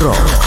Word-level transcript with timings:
Rock. 0.00 0.39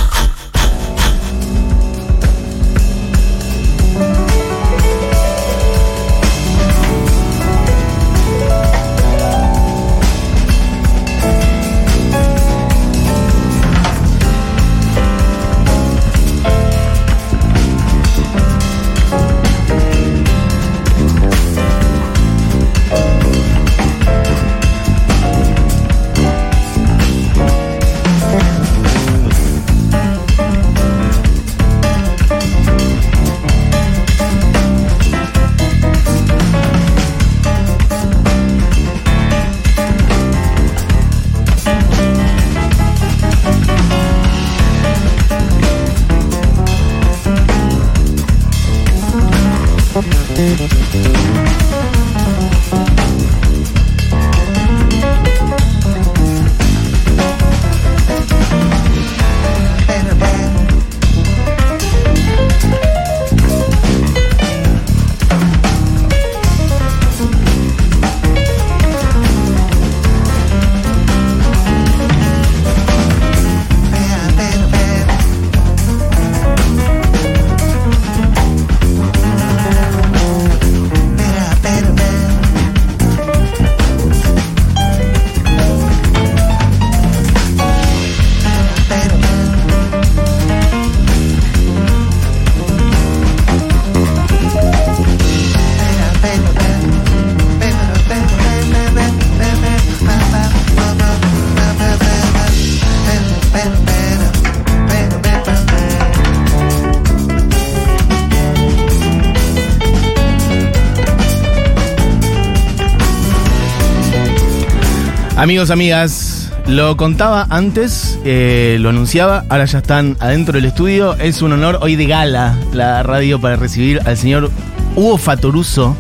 Amigos, 115.44 115.72
amigas, 115.72 116.54
lo 116.68 116.96
contaba 116.96 117.46
antes, 117.50 118.18
eh, 118.24 118.78
lo 118.80 118.88
anunciaba, 118.88 119.44
ahora 119.50 119.66
ya 119.66 119.80
están 119.80 120.16
adentro 120.22 120.54
del 120.54 120.64
estudio. 120.64 121.18
Es 121.18 121.42
un 121.42 121.52
honor 121.52 121.80
hoy 121.82 121.98
de 121.98 122.06
gala 122.06 122.58
la 122.72 123.04
radio 123.04 123.42
para 123.42 123.58
recibir 123.58 124.00
al 124.06 124.16
señor 124.16 124.50
Hugo 124.96 125.18
Fatoruso 125.18 125.98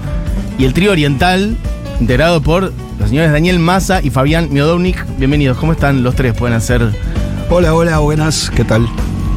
y 0.57 0.63
el 0.63 0.73
trío 0.73 0.93
oriental, 0.93 1.57
integrado 1.99 2.41
por 2.41 2.71
los 2.97 3.09
señores 3.09 3.33
Daniel 3.33 3.59
Massa 3.59 4.01
y 4.01 4.11
Fabián 4.11 4.47
Miodovnik. 4.49 5.05
Bienvenidos, 5.17 5.57
¿cómo 5.57 5.73
están 5.73 6.03
los 6.03 6.15
tres? 6.15 6.33
Pueden 6.33 6.55
hacer. 6.55 6.81
Hola, 7.49 7.75
hola, 7.75 7.99
buenas, 7.99 8.49
¿qué 8.49 8.63
tal? 8.63 8.87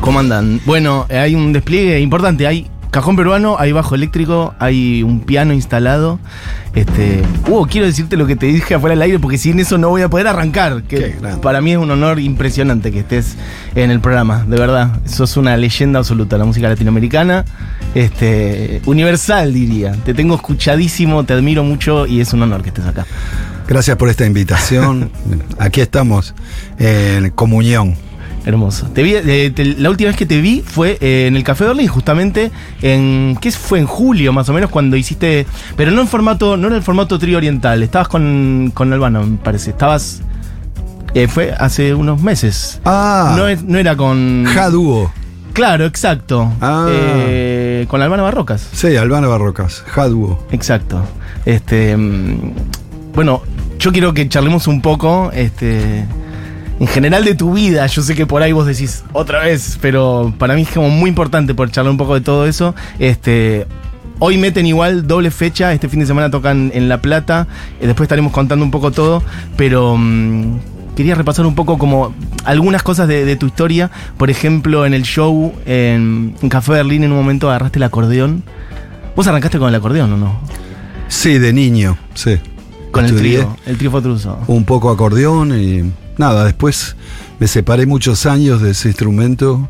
¿Cómo 0.03 0.21
andan? 0.21 0.61
Bueno, 0.67 1.07
hay 1.11 1.35
un 1.35 1.53
despliegue 1.53 1.99
importante. 1.99 2.47
Hay 2.47 2.69
Cajón 2.97 3.15
peruano, 3.15 3.57
hay 3.59 3.73
bajo 3.73 3.95
eléctrico, 3.95 4.55
hay 4.59 5.03
un 5.03 5.21
piano 5.21 5.53
instalado. 5.53 6.19
Este, 6.75 7.23
Hugo, 7.47 7.67
quiero 7.67 7.87
decirte 7.87 8.17
lo 8.17 8.27
que 8.27 8.37
te 8.37 8.47
dije 8.47 8.75
afuera 8.75 8.95
del 8.95 9.03
aire 9.03 9.19
porque 9.19 9.37
sin 9.37 9.61
eso 9.61 9.77
no 9.77 9.91
voy 9.91 10.01
a 10.01 10.09
poder 10.09 10.27
arrancar. 10.29 10.83
Que 10.85 11.15
para 11.43 11.61
mí 11.61 11.73
es 11.73 11.77
un 11.77 11.91
honor 11.91 12.19
impresionante 12.21 12.93
que 12.93 13.01
estés 13.01 13.37
en 13.75 13.91
el 13.91 14.01
programa, 14.01 14.47
de 14.49 14.59
verdad. 14.59 14.99
Sos 15.05 15.37
una 15.37 15.59
leyenda 15.59 15.99
absoluta, 15.99 16.39
la 16.39 16.47
música 16.47 16.71
latinoamericana, 16.71 17.45
este, 17.95 18.81
universal 18.87 19.53
diría. 19.53 19.93
Te 19.93 20.15
tengo 20.15 20.35
escuchadísimo, 20.35 21.23
te 21.25 21.35
admiro 21.35 21.65
mucho 21.65 22.07
y 22.07 22.23
es 22.23 22.33
un 22.33 22.45
honor 22.45 22.63
que 22.63 22.71
estés 22.71 22.87
acá. 22.87 23.05
Gracias 23.69 23.99
por 23.99 24.09
esta 24.09 24.25
invitación. 24.25 25.11
Aquí 25.59 25.83
estamos 25.83 26.35
en 26.79 27.29
comunión. 27.29 28.06
Hermoso. 28.47 28.87
Te 28.87 29.03
vi, 29.03 29.13
eh, 29.17 29.53
la 29.77 29.91
última 29.91 30.07
vez 30.07 30.17
que 30.17 30.25
te 30.25 30.41
vi 30.41 30.63
fue 30.65 30.99
eh, 31.01 31.27
en 31.27 31.35
el 31.35 31.43
Café 31.43 31.65
Berlín, 31.65 31.89
justamente 31.89 32.53
en. 32.81 33.37
¿Qué 33.41 33.51
fue? 33.51 33.81
En 33.81 33.87
julio, 33.87 34.33
más 34.33 34.49
o 34.49 34.53
menos, 34.53 34.71
cuando 34.71 34.97
hiciste. 34.97 35.49
Pero 35.77 35.91
no 35.91 36.01
en 36.01 36.07
formato, 36.07 36.57
no 36.57 36.69
en 36.69 36.75
el 36.75 36.83
formato 36.83 37.19
trío 37.19 37.39
oriental. 37.39 37.83
Estabas 37.83 38.07
con, 38.07 38.71
con 38.73 38.93
Albano, 38.93 39.27
me 39.27 39.37
parece. 39.39 39.71
Estabas. 39.71 40.23
Eh, 41.13 41.27
fue 41.27 41.55
hace 41.59 41.93
unos 41.93 42.23
meses. 42.23 42.81
Ah. 42.85 43.35
No, 43.37 43.47
no 43.67 43.79
era 43.79 43.97
con. 43.97 44.45
Jaduo. 44.45 45.11
Claro, 45.53 45.85
exacto. 45.85 46.53
Ah. 46.61 46.87
con 47.89 48.01
Albano 48.01 48.23
Barrocas. 48.23 48.69
Sí, 48.73 48.95
Albano 48.95 49.29
Barrocas. 49.29 49.83
Jaduo. 49.89 50.47
Exacto. 50.53 51.03
Este. 51.45 51.97
Mm, 51.97 52.53
bueno, 53.13 53.43
yo 53.81 53.91
quiero 53.91 54.15
que 54.15 54.29
charlemos 54.29 54.69
un 54.69 54.81
poco. 54.83 55.33
Este 55.35 56.05
en 56.79 56.87
general 56.87 57.25
de 57.25 57.35
tu 57.35 57.55
vida. 57.55 57.87
Yo 57.87 58.03
sé 58.03 58.15
que 58.15 58.27
por 58.27 58.43
ahí 58.43 58.53
vos 58.53 58.67
decís 58.67 59.05
otra 59.13 59.41
vez, 59.45 59.79
pero 59.81 60.33
para 60.39 60.55
mí 60.55 60.63
es 60.63 60.71
como 60.71 60.91
muy 60.91 61.09
importante 61.09 61.55
por 61.55 61.71
charlar 61.71 61.91
un 61.91 61.97
poco 61.97 62.15
de 62.15 62.21
todo 62.21 62.47
eso. 62.47 62.75
Este. 62.99 63.67
Hoy 64.19 64.39
meten 64.39 64.65
igual 64.65 65.07
doble 65.07 65.31
fecha, 65.31 65.75
este 65.75 65.91
fin 65.91 66.01
de 66.01 66.07
semana 66.07 66.31
tocan 66.31 66.71
en 66.73 66.89
La 66.89 67.03
Plata, 67.03 67.47
eh, 67.81 67.87
después 67.87 68.07
estaremos 68.07 68.33
contando 68.33 68.65
un 68.65 68.71
poco 68.71 68.91
todo, 68.91 69.23
pero 69.59 69.95
mm, 69.99 70.57
quería 70.97 71.15
repasar 71.15 71.45
un 71.45 71.55
poco 71.55 71.77
como 71.77 72.15
algunas 72.45 72.83
cosas 72.83 73.09
de, 73.09 73.37
tu 73.37 73.45
historia. 73.45 73.91
Por 74.17 74.31
ejemplo, 74.31 74.87
en 74.87 74.95
el 74.95 75.03
show 75.03 75.53
en, 75.67 76.35
Café 76.49 76.73
Berlín 76.73 77.05
en 77.05 77.13
un 77.13 77.19
momento 77.19 77.51
agarraste 77.51 77.79
el 77.79 77.83
acordeón. 77.83 78.43
¿Vos 79.15 79.27
arrancaste 79.27 79.59
con 79.59 79.69
el 79.69 79.75
acordeón 79.75 80.11
o 80.15 80.17
no? 80.17 80.41
Sí, 81.09 81.39
de 81.39 81.53
niño, 81.53 81.99
sí. 82.15 82.39
Con 82.93 83.05
el 83.05 83.15
trío, 83.15 83.55
el 83.67 83.77
trío 83.77 83.91
Fotruso. 83.91 84.39
Un 84.47 84.65
poco 84.65 84.91
acordeón 84.91 85.61
y 85.61 85.93
nada, 86.19 86.45
después 86.45 86.97
me 87.39 87.47
separé 87.49 87.87
muchos 87.87 88.27
años 88.27 88.63
de 88.63 88.71
ese 88.71 88.89
instrumento 88.89 89.69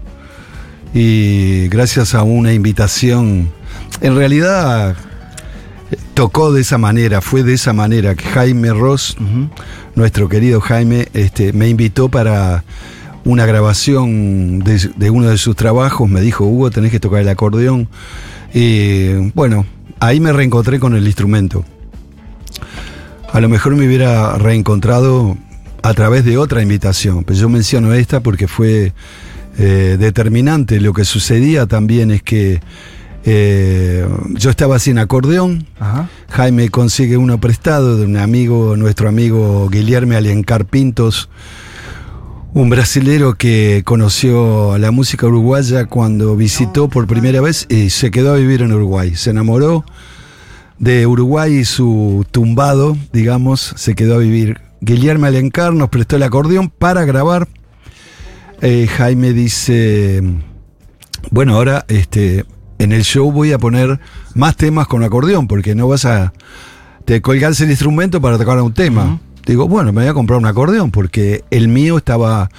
y 0.94 1.68
gracias 1.68 2.14
a 2.14 2.22
una 2.22 2.52
invitación, 2.52 3.50
en 4.00 4.16
realidad 4.16 4.96
tocó 6.14 6.52
de 6.52 6.62
esa 6.62 6.78
manera, 6.78 7.20
fue 7.20 7.42
de 7.42 7.54
esa 7.54 7.72
manera 7.72 8.14
que 8.14 8.24
Jaime 8.24 8.72
Ross, 8.72 9.16
nuestro 9.94 10.28
querido 10.28 10.60
Jaime, 10.60 11.08
este, 11.12 11.52
me 11.52 11.68
invitó 11.68 12.08
para 12.08 12.64
una 13.24 13.44
grabación 13.44 14.60
de, 14.60 14.90
de, 14.96 15.10
uno 15.10 15.28
de 15.28 15.36
sus 15.36 15.56
trabajos, 15.56 16.08
me 16.08 16.20
dijo, 16.20 16.44
Hugo, 16.44 16.70
tenés 16.70 16.92
que 16.92 17.00
tocar 17.00 17.20
el 17.20 17.28
acordeón. 17.28 17.88
Y 18.54 19.30
bueno, 19.34 19.66
ahí 20.00 20.20
me 20.20 20.32
reencontré 20.32 20.78
con 20.78 20.94
el 20.94 21.06
instrumento. 21.06 21.64
A 23.32 23.40
lo 23.40 23.48
mejor 23.48 23.74
me 23.74 23.86
hubiera 23.86 24.38
reencontrado 24.38 25.36
a 25.88 25.94
través 25.94 26.24
de 26.24 26.36
otra 26.36 26.62
invitación. 26.62 27.22
Pero 27.22 27.38
yo 27.38 27.48
menciono 27.48 27.92
esta 27.94 28.20
porque 28.20 28.48
fue 28.48 28.92
eh, 29.56 29.96
determinante. 29.98 30.80
Lo 30.80 30.92
que 30.92 31.04
sucedía 31.04 31.66
también 31.66 32.10
es 32.10 32.22
que 32.22 32.60
eh, 33.24 34.04
yo 34.34 34.50
estaba 34.50 34.80
sin 34.80 34.98
acordeón. 34.98 35.66
Jaime 36.30 36.70
consigue 36.70 37.16
uno 37.16 37.38
prestado 37.40 37.96
de 37.96 38.04
un 38.04 38.16
amigo, 38.16 38.76
nuestro 38.76 39.08
amigo 39.08 39.68
Guillermo 39.68 40.16
Aliencar 40.16 40.64
Pintos, 40.64 41.28
un 42.52 42.68
brasilero 42.68 43.34
que 43.34 43.82
conoció 43.84 44.78
la 44.78 44.90
música 44.90 45.28
uruguaya 45.28 45.84
cuando 45.84 46.34
visitó 46.34 46.88
por 46.88 47.06
primera 47.06 47.40
vez 47.40 47.66
y 47.68 47.90
se 47.90 48.10
quedó 48.10 48.32
a 48.32 48.36
vivir 48.36 48.62
en 48.62 48.72
Uruguay. 48.72 49.14
Se 49.14 49.30
enamoró 49.30 49.84
de 50.80 51.06
Uruguay 51.06 51.58
y 51.58 51.64
su 51.64 52.26
tumbado, 52.32 52.96
digamos, 53.12 53.72
se 53.76 53.94
quedó 53.94 54.16
a 54.16 54.18
vivir 54.18 54.65
Guillermo 54.80 55.26
Alencar 55.26 55.72
nos 55.72 55.88
prestó 55.88 56.16
el 56.16 56.22
acordeón 56.22 56.70
para 56.70 57.04
grabar. 57.04 57.48
Eh, 58.60 58.86
Jaime 58.86 59.32
dice, 59.32 60.22
bueno, 61.30 61.54
ahora 61.54 61.84
este, 61.88 62.44
en 62.78 62.92
el 62.92 63.04
show 63.04 63.30
voy 63.30 63.52
a 63.52 63.58
poner 63.58 64.00
más 64.34 64.56
temas 64.56 64.86
con 64.86 65.02
acordeón, 65.02 65.46
porque 65.46 65.74
no 65.74 65.88
vas 65.88 66.04
a 66.04 66.32
te 67.04 67.22
colgarse 67.22 67.64
el 67.64 67.70
instrumento 67.70 68.20
para 68.20 68.36
tocar 68.36 68.60
un 68.60 68.74
tema. 68.74 69.20
Digo, 69.46 69.68
bueno, 69.68 69.92
me 69.92 70.02
voy 70.02 70.10
a 70.10 70.14
comprar 70.14 70.38
un 70.38 70.46
acordeón, 70.46 70.90
porque 70.90 71.44
el 71.50 71.68
mío 71.68 71.98
estaba 71.98 72.50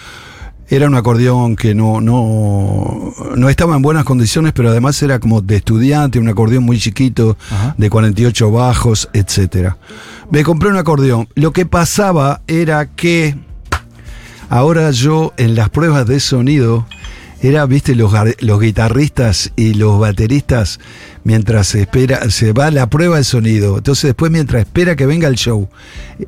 Era 0.69 0.87
un 0.87 0.95
acordeón 0.95 1.55
que 1.55 1.73
no, 1.73 2.01
no, 2.01 3.13
no 3.35 3.49
estaba 3.49 3.75
en 3.75 3.81
buenas 3.81 4.03
condiciones, 4.03 4.51
pero 4.53 4.69
además 4.69 5.01
era 5.01 5.19
como 5.19 5.41
de 5.41 5.55
estudiante, 5.57 6.19
un 6.19 6.27
acordeón 6.27 6.63
muy 6.65 6.77
chiquito, 6.77 7.37
Ajá. 7.49 7.73
de 7.77 7.89
48 7.89 8.51
bajos, 8.51 9.09
etcétera. 9.13 9.77
Me 10.29 10.43
compré 10.43 10.69
un 10.69 10.75
acordeón. 10.77 11.29
Lo 11.35 11.53
que 11.53 11.65
pasaba 11.65 12.41
era 12.47 12.85
que 12.87 13.35
ahora 14.49 14.91
yo 14.91 15.33
en 15.37 15.55
las 15.55 15.69
pruebas 15.69 16.05
de 16.05 16.19
sonido 16.19 16.85
era, 17.41 17.65
viste, 17.65 17.93
los, 17.95 18.11
los 18.39 18.59
guitarristas 18.59 19.51
y 19.55 19.73
los 19.75 19.99
bateristas 19.99 20.79
mientras 21.23 21.67
se 21.67 21.81
espera, 21.81 22.29
se 22.31 22.53
va 22.53 22.71
la 22.71 22.89
prueba 22.89 23.17
de 23.17 23.23
sonido. 23.23 23.77
Entonces 23.77 24.03
después 24.09 24.31
mientras 24.31 24.61
espera 24.61 24.95
que 24.95 25.05
venga 25.05 25.27
el 25.27 25.35
show 25.35 25.69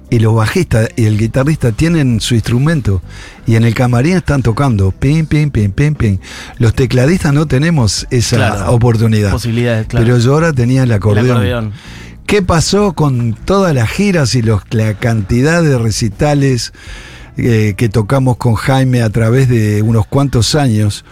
y 0.09 0.19
los 0.19 0.35
bajistas 0.35 0.89
y 0.95 1.05
el 1.05 1.17
guitarrista 1.17 1.71
tienen 1.71 2.19
su 2.21 2.35
instrumento 2.35 3.01
y 3.47 3.55
en 3.55 3.63
el 3.63 3.73
camarín 3.73 4.17
están 4.17 4.43
tocando, 4.43 4.91
pim, 4.91 5.25
pim, 5.25 5.49
pim, 5.49 5.71
pim, 5.71 5.95
pim. 5.95 6.17
Los 6.57 6.73
tecladistas 6.75 7.33
no 7.33 7.47
tenemos 7.47 8.05
esa 8.11 8.35
Claro. 8.35 8.71
oportunidad. 8.73 9.31
Posibilidades, 9.31 9.87
claro. 9.87 10.05
Pero 10.05 10.17
yo 10.19 10.33
ahora 10.33 10.53
tenía 10.53 10.83
el 10.83 10.89
El 10.89 10.95
acordeón. 10.97 11.31
acordeón. 11.31 11.71
¿Qué 12.27 12.43
pasó 12.43 12.93
con 12.93 13.33
todas 13.33 13.73
las 13.73 13.89
giras 13.89 14.35
y 14.35 14.43
los, 14.43 14.61
la 14.69 14.93
cantidad 14.93 15.63
de 15.63 15.79
recitales 15.79 16.73
eh, 17.41 17.73
que 17.75 17.89
tocamos 17.89 18.37
con 18.37 18.55
Jaime 18.55 19.01
a 19.01 19.09
través 19.09 19.49
de 19.49 19.81
unos 19.81 20.05
cuantos 20.07 20.55
años? 20.55 21.05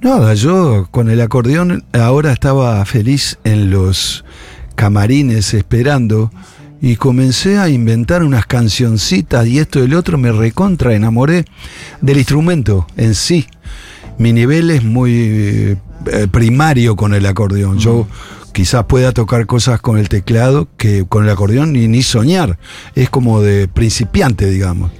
Nada, 0.00 0.34
yo 0.34 0.86
con 0.90 1.08
el 1.08 1.20
acordeón 1.20 1.84
ahora 1.92 2.32
estaba 2.32 2.84
feliz 2.84 3.38
en 3.44 3.70
los 3.70 4.24
camarines 4.74 5.54
esperando 5.54 6.30
y 6.82 6.96
comencé 6.96 7.58
a 7.58 7.70
inventar 7.70 8.22
unas 8.22 8.44
cancioncitas 8.44 9.46
y 9.46 9.58
esto 9.58 9.78
y 9.78 9.84
el 9.84 9.94
otro 9.94 10.18
me 10.18 10.30
recontra 10.30 10.94
enamoré 10.94 11.46
del 12.02 12.18
instrumento 12.18 12.86
en 12.98 13.14
sí. 13.14 13.46
Mi 14.18 14.34
nivel 14.34 14.70
es 14.70 14.84
muy 14.84 15.78
eh, 16.06 16.28
primario 16.30 16.96
con 16.96 17.14
el 17.14 17.24
acordeón. 17.24 17.78
Yo 17.78 18.06
quizás 18.52 18.84
pueda 18.84 19.12
tocar 19.12 19.46
cosas 19.46 19.80
con 19.80 19.96
el 19.96 20.10
teclado 20.10 20.68
que 20.76 21.06
con 21.06 21.24
el 21.24 21.30
acordeón 21.30 21.72
ni, 21.72 21.88
ni 21.88 22.02
soñar. 22.02 22.58
Es 22.94 23.08
como 23.08 23.40
de 23.40 23.68
principiante, 23.68 24.50
digamos. 24.50 24.90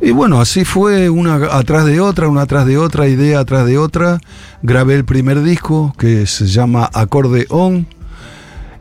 Y 0.00 0.10
bueno, 0.10 0.40
así 0.40 0.64
fue 0.64 1.08
una 1.08 1.36
atrás 1.56 1.86
de 1.86 2.00
otra, 2.00 2.28
una 2.28 2.42
atrás 2.42 2.66
de 2.66 2.76
otra, 2.76 3.08
idea 3.08 3.40
atrás 3.40 3.66
de 3.66 3.78
otra. 3.78 4.20
Grabé 4.62 4.94
el 4.94 5.04
primer 5.04 5.42
disco 5.42 5.94
que 5.98 6.26
se 6.26 6.46
llama 6.46 6.90
Acorde 6.92 7.46
On. 7.48 7.86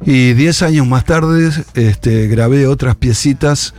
Y 0.05 0.33
diez 0.33 0.61
años 0.61 0.85
más 0.85 1.05
tarde 1.05 1.49
este, 1.73 2.27
grabé 2.27 2.67
otras 2.67 2.95
piecitas 2.95 3.73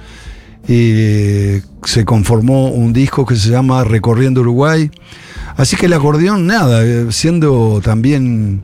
y 0.67 1.61
se 1.85 2.05
conformó 2.05 2.71
un 2.71 2.93
disco 2.93 3.27
que 3.27 3.37
se 3.37 3.51
llama 3.51 3.85
Recorriendo 3.85 4.41
Uruguay. 4.41 4.91
Así 5.57 5.77
que 5.77 5.87
el 5.87 5.93
acordeón, 5.93 6.47
nada, 6.47 6.85
eh, 6.85 7.07
siendo 7.11 7.81
también... 7.83 8.63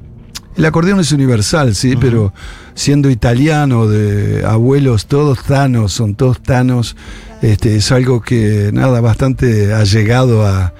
El 0.56 0.64
acordeón 0.66 1.00
es 1.00 1.12
universal, 1.12 1.74
sí, 1.74 1.96
pero 1.96 2.32
siendo 2.74 3.08
italiano, 3.08 3.86
de 3.86 4.44
abuelos 4.44 5.06
todos 5.06 5.42
tanos, 5.44 5.92
son 5.92 6.14
todos 6.14 6.42
tanos, 6.42 6.96
este, 7.40 7.76
es 7.76 7.90
algo 7.90 8.20
que, 8.20 8.70
nada, 8.72 9.00
bastante 9.00 9.72
allegado 9.72 10.46
a, 10.46 10.74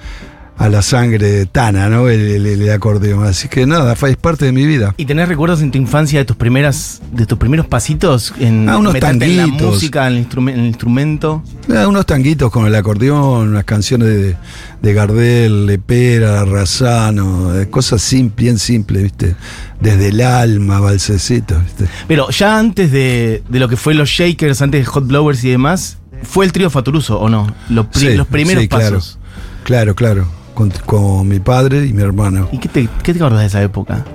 a 0.55 0.69
la 0.69 0.81
sangre 0.83 1.45
tana, 1.47 1.89
¿no? 1.89 2.07
El, 2.09 2.21
el- 2.21 2.45
el 2.61 2.71
acordeón. 2.71 3.25
Así 3.25 3.47
que 3.49 3.65
nada, 3.65 3.93
es 3.93 4.17
parte 4.17 4.45
de 4.45 4.51
mi 4.51 4.65
vida. 4.65 4.93
¿Y 4.97 5.05
tenés 5.05 5.27
recuerdos 5.27 5.61
en 5.61 5.71
tu 5.71 5.77
infancia 5.77 6.19
de 6.19 6.25
tus 6.25 6.35
primeras, 6.35 7.01
de 7.11 7.25
tus 7.25 7.37
primeros 7.39 7.65
pasitos 7.65 8.33
en 8.39 8.69
Ah, 8.69 8.77
unos 8.77 8.93
en 8.95 9.37
la 9.37 9.47
música, 9.47 10.07
en 10.07 10.13
el, 10.17 10.27
instrumen- 10.29 10.53
en 10.53 10.59
el 10.61 10.65
instrumento? 10.67 11.43
Ah, 11.75 11.87
unos 11.87 12.05
tanguitos 12.05 12.51
con 12.51 12.65
el 12.67 12.75
acordeón, 12.75 13.49
unas 13.49 13.63
canciones 13.65 14.07
de, 14.09 14.37
de 14.81 14.93
Gardel, 14.93 15.65
Lepera, 15.65 16.45
Razano, 16.45 17.51
cosas 17.71 18.01
sim- 18.01 18.31
bien 18.35 18.59
simples, 18.59 19.03
¿viste? 19.03 19.35
Desde 19.81 20.09
el 20.09 20.21
alma, 20.21 20.79
balsecitos, 20.79 21.63
¿viste? 21.63 21.85
Pero 22.07 22.29
ya 22.29 22.57
antes 22.59 22.91
de, 22.91 23.43
de 23.49 23.59
lo 23.59 23.67
que 23.67 23.75
fue 23.75 23.95
los 23.95 24.07
Shakers, 24.09 24.61
antes 24.61 24.81
de 24.81 24.85
Hot 24.85 25.07
Blowers 25.07 25.43
y 25.43 25.49
demás, 25.49 25.97
¿fue 26.21 26.45
el 26.45 26.51
trío 26.53 26.69
Faturuso 26.69 27.19
o 27.19 27.27
no? 27.27 27.53
Los, 27.69 27.87
pri- 27.87 27.99
Sí, 28.11 28.13
los 28.15 28.27
primeros 28.27 28.61
sí, 28.61 28.69
claro. 28.69 28.97
pasos. 28.97 29.19
Claro, 29.63 29.95
claro. 29.95 30.27
Con, 30.53 30.69
con 30.85 31.27
mi 31.27 31.39
padre 31.39 31.85
y 31.85 31.93
mi 31.93 32.01
hermano. 32.03 32.47
¿Y 32.51 32.57
qué 32.59 32.69
te, 32.69 32.87
qué 33.01 33.13
te 33.13 33.19
acordás 33.19 33.41
de 33.41 33.47
esa 33.47 33.63
época? 33.63 34.05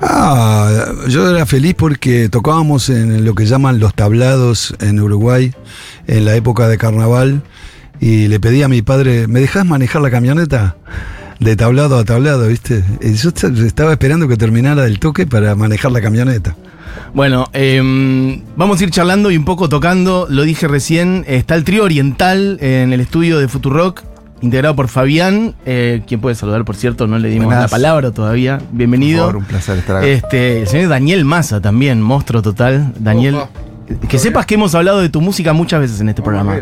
Ah, 0.00 0.92
yo 1.08 1.28
era 1.34 1.44
feliz 1.46 1.74
porque 1.76 2.28
tocábamos 2.28 2.88
en 2.88 3.24
lo 3.24 3.34
que 3.34 3.46
llaman 3.46 3.80
los 3.80 3.94
tablados 3.94 4.74
en 4.80 5.00
Uruguay 5.00 5.52
en 6.06 6.24
la 6.24 6.36
época 6.36 6.68
de 6.68 6.78
carnaval 6.78 7.42
y 8.00 8.28
le 8.28 8.38
pedí 8.38 8.62
a 8.62 8.68
mi 8.68 8.80
padre, 8.82 9.26
¿me 9.26 9.40
dejás 9.40 9.66
manejar 9.66 10.02
la 10.02 10.10
camioneta? 10.10 10.76
De 11.40 11.56
tablado 11.56 11.98
a 11.98 12.04
tablado, 12.04 12.46
¿viste? 12.46 12.84
Y 13.00 13.14
yo 13.14 13.30
est- 13.30 13.44
estaba 13.44 13.92
esperando 13.92 14.28
que 14.28 14.36
terminara 14.36 14.86
el 14.86 14.98
toque 15.00 15.26
para 15.26 15.54
manejar 15.56 15.90
la 15.92 16.00
camioneta. 16.00 16.54
Bueno, 17.14 17.46
em, 17.52 18.42
vamos 18.56 18.80
a 18.80 18.84
ir 18.84 18.90
charlando 18.90 19.30
y 19.30 19.36
un 19.36 19.44
poco 19.44 19.68
tocando. 19.68 20.26
Lo 20.30 20.42
dije 20.42 20.68
recién, 20.68 21.24
está 21.26 21.54
el 21.56 21.64
trío 21.64 21.84
oriental 21.84 22.58
en 22.60 22.92
el 22.92 23.00
estudio 23.00 23.38
de 23.38 23.48
Futurock, 23.48 24.02
integrado 24.40 24.76
por 24.76 24.88
Fabián, 24.88 25.54
eh, 25.66 26.02
quien 26.06 26.20
puede 26.20 26.34
saludar, 26.34 26.64
por 26.64 26.76
cierto, 26.76 27.06
no 27.06 27.18
le 27.18 27.28
dimos 27.28 27.46
Buenas. 27.46 27.64
la 27.64 27.68
palabra 27.68 28.10
todavía. 28.12 28.60
Bienvenido. 28.72 29.24
Por 29.24 29.32
favor, 29.32 29.36
un 29.42 29.44
placer 29.44 29.78
estar 29.78 29.96
acá. 29.96 30.06
Este, 30.06 30.62
el 30.62 30.68
señor 30.68 30.88
Daniel 30.90 31.24
Massa 31.24 31.60
también, 31.60 32.00
monstruo 32.00 32.40
total. 32.42 32.92
Daniel, 32.98 33.34
Opa. 33.36 33.48
que 34.08 34.18
sepas 34.18 34.46
que 34.46 34.54
hemos 34.54 34.74
hablado 34.74 35.00
de 35.00 35.08
tu 35.08 35.20
música 35.20 35.52
muchas 35.52 35.80
veces 35.80 36.00
en 36.00 36.08
este 36.10 36.22
programa. 36.22 36.56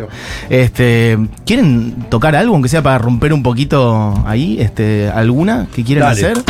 Este, 0.49 1.17
¿quieren 1.45 1.93
tocar 2.09 2.35
algo, 2.35 2.53
aunque 2.53 2.69
sea 2.69 2.81
para 2.81 2.97
romper 2.97 3.33
un 3.33 3.43
poquito 3.43 4.13
ahí? 4.25 4.57
Este, 4.59 5.09
¿Alguna 5.09 5.67
que 5.73 5.83
quieran 5.83 6.09
Dale. 6.15 6.31
hacer? 6.31 6.43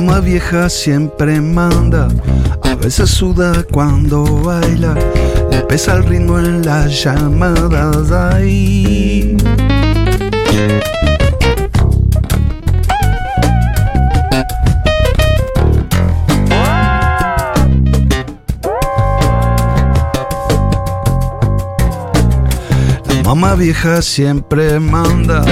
Mamá 0.00 0.20
vieja 0.20 0.70
siempre 0.70 1.42
manda, 1.42 2.08
a 2.62 2.74
veces 2.74 3.10
suda 3.10 3.62
cuando 3.70 4.24
baila, 4.42 4.94
le 5.50 5.60
pesa 5.64 5.96
el 5.96 6.04
ritmo 6.04 6.38
en 6.38 6.64
las 6.64 7.04
llamadas 7.04 8.10
ahí. 8.10 9.36
La 23.06 23.22
mamá 23.22 23.54
vieja 23.54 24.00
siempre 24.00 24.80
manda. 24.80 25.44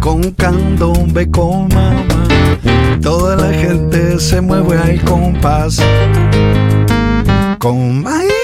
Con 0.00 0.30
candombe 0.32 1.28
con 1.30 1.68
mamá. 1.68 2.28
Toda 3.02 3.36
la 3.36 3.52
gente 3.52 4.18
se 4.20 4.40
mueve 4.40 4.78
al 4.78 5.00
compás. 5.02 5.80
Con 7.58 8.02
maíz. 8.02 8.35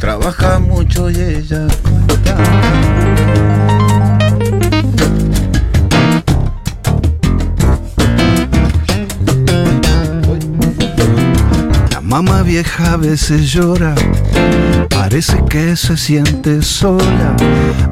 Trabaja 0.00 0.58
mucho 0.58 1.08
y 1.08 1.14
ella 1.14 1.68
cuenta. 1.80 2.36
La 11.92 12.00
Mamá 12.00 12.42
vieja 12.42 12.94
a 12.94 12.96
veces 12.96 13.52
llora, 13.52 13.94
parece 14.90 15.40
que 15.48 15.76
se 15.76 15.96
siente 15.96 16.62
sola, 16.62 17.36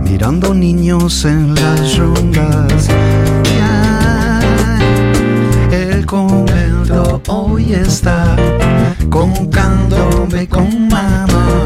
mirando 0.03 0.53
niños 0.53 1.25
en 1.27 1.55
las 1.55 1.97
rondas. 1.97 2.89
El 5.71 6.05
convento 6.07 7.23
hoy 7.29 7.73
está 7.73 8.35
concándome 9.09 10.49
con 10.49 10.89
mamá. 10.89 11.65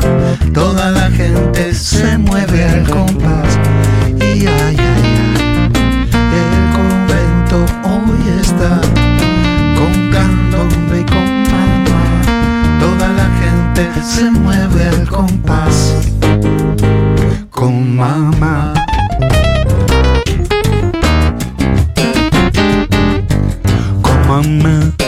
Toda 0.52 0.90
la 0.90 1.10
gente 1.10 1.74
se 1.74 2.18
mueve 2.18 2.64
al 2.64 2.88
compás. 2.88 3.58
Y 4.16 4.46
ay, 4.46 4.76
ay, 4.78 4.78
ay, 4.78 5.70
el 6.42 6.56
convento 6.78 7.64
hoy 7.84 8.40
está 8.40 8.80
concándome 9.76 11.04
con 11.06 11.42
mamá. 11.50 12.02
Toda 12.80 13.08
la 13.08 13.28
gente 13.42 14.02
se 14.02 14.30
mueve 14.30 14.88
al 14.88 15.08
compás 15.08 15.94
con 17.50 17.96
mamá. 17.96 18.74
Con 24.02 24.58
mamá. 24.58 25.03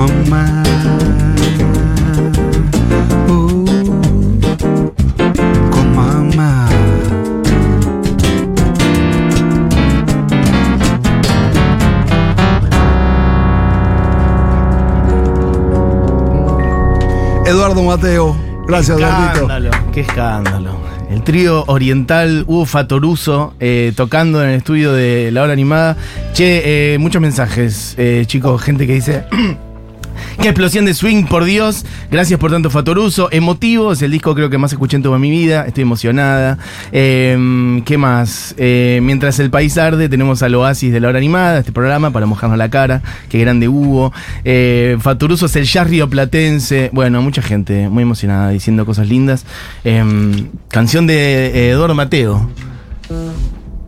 Mamá. 0.00 0.62
Uh, 3.28 3.64
con 5.70 5.94
mamá. 5.94 6.68
Eduardo 17.46 17.82
Mateo, 17.82 18.36
gracias, 18.66 18.98
escándalo, 18.98 19.70
qué 19.92 20.00
escándalo. 20.00 20.80
El 21.10 21.24
trío 21.24 21.64
oriental 21.66 22.44
Hugo 22.46 22.64
Fatoruso 22.64 23.52
eh, 23.58 23.92
tocando 23.96 24.42
en 24.42 24.50
el 24.50 24.56
estudio 24.56 24.92
de 24.92 25.30
la 25.32 25.42
hora 25.42 25.52
animada. 25.52 25.96
Che, 26.32 26.94
eh, 26.94 26.98
muchos 26.98 27.20
mensajes, 27.20 27.96
eh, 27.98 28.22
chicos, 28.26 28.62
gente 28.62 28.86
que 28.86 28.94
dice. 28.94 29.24
Qué 30.40 30.48
explosión 30.48 30.86
de 30.86 30.94
swing, 30.94 31.24
por 31.24 31.44
Dios. 31.44 31.84
Gracias 32.10 32.40
por 32.40 32.50
tanto, 32.50 32.70
Fatoruso. 32.70 33.28
Emotivo, 33.30 33.92
es 33.92 34.00
el 34.00 34.10
disco 34.10 34.34
creo 34.34 34.48
que 34.48 34.56
más 34.56 34.72
escuché 34.72 34.96
en 34.96 35.02
toda 35.02 35.18
mi 35.18 35.30
vida. 35.30 35.66
Estoy 35.66 35.82
emocionada. 35.82 36.56
Eh, 36.92 37.82
¿Qué 37.84 37.98
más? 37.98 38.54
Eh, 38.56 39.00
mientras 39.02 39.38
el 39.38 39.50
país 39.50 39.76
arde, 39.76 40.08
tenemos 40.08 40.42
al 40.42 40.54
Oasis 40.54 40.94
de 40.94 41.00
la 41.00 41.08
hora 41.08 41.18
animada, 41.18 41.58
este 41.58 41.72
programa, 41.72 42.10
para 42.10 42.24
mojarnos 42.24 42.56
la 42.56 42.70
cara. 42.70 43.02
Qué 43.28 43.38
grande 43.38 43.68
hubo. 43.68 44.14
Eh, 44.44 44.96
Fatoruso 45.00 45.44
es 45.44 45.56
el 45.56 45.64
jazz 45.64 45.90
rioplatense. 45.90 46.88
Bueno, 46.94 47.20
mucha 47.20 47.42
gente 47.42 47.90
muy 47.90 48.04
emocionada 48.04 48.48
diciendo 48.48 48.86
cosas 48.86 49.08
lindas. 49.08 49.44
Eh, 49.84 50.02
canción 50.68 51.06
de 51.06 51.48
eh, 51.48 51.70
Eduardo 51.72 51.94
Mateo. 51.94 52.48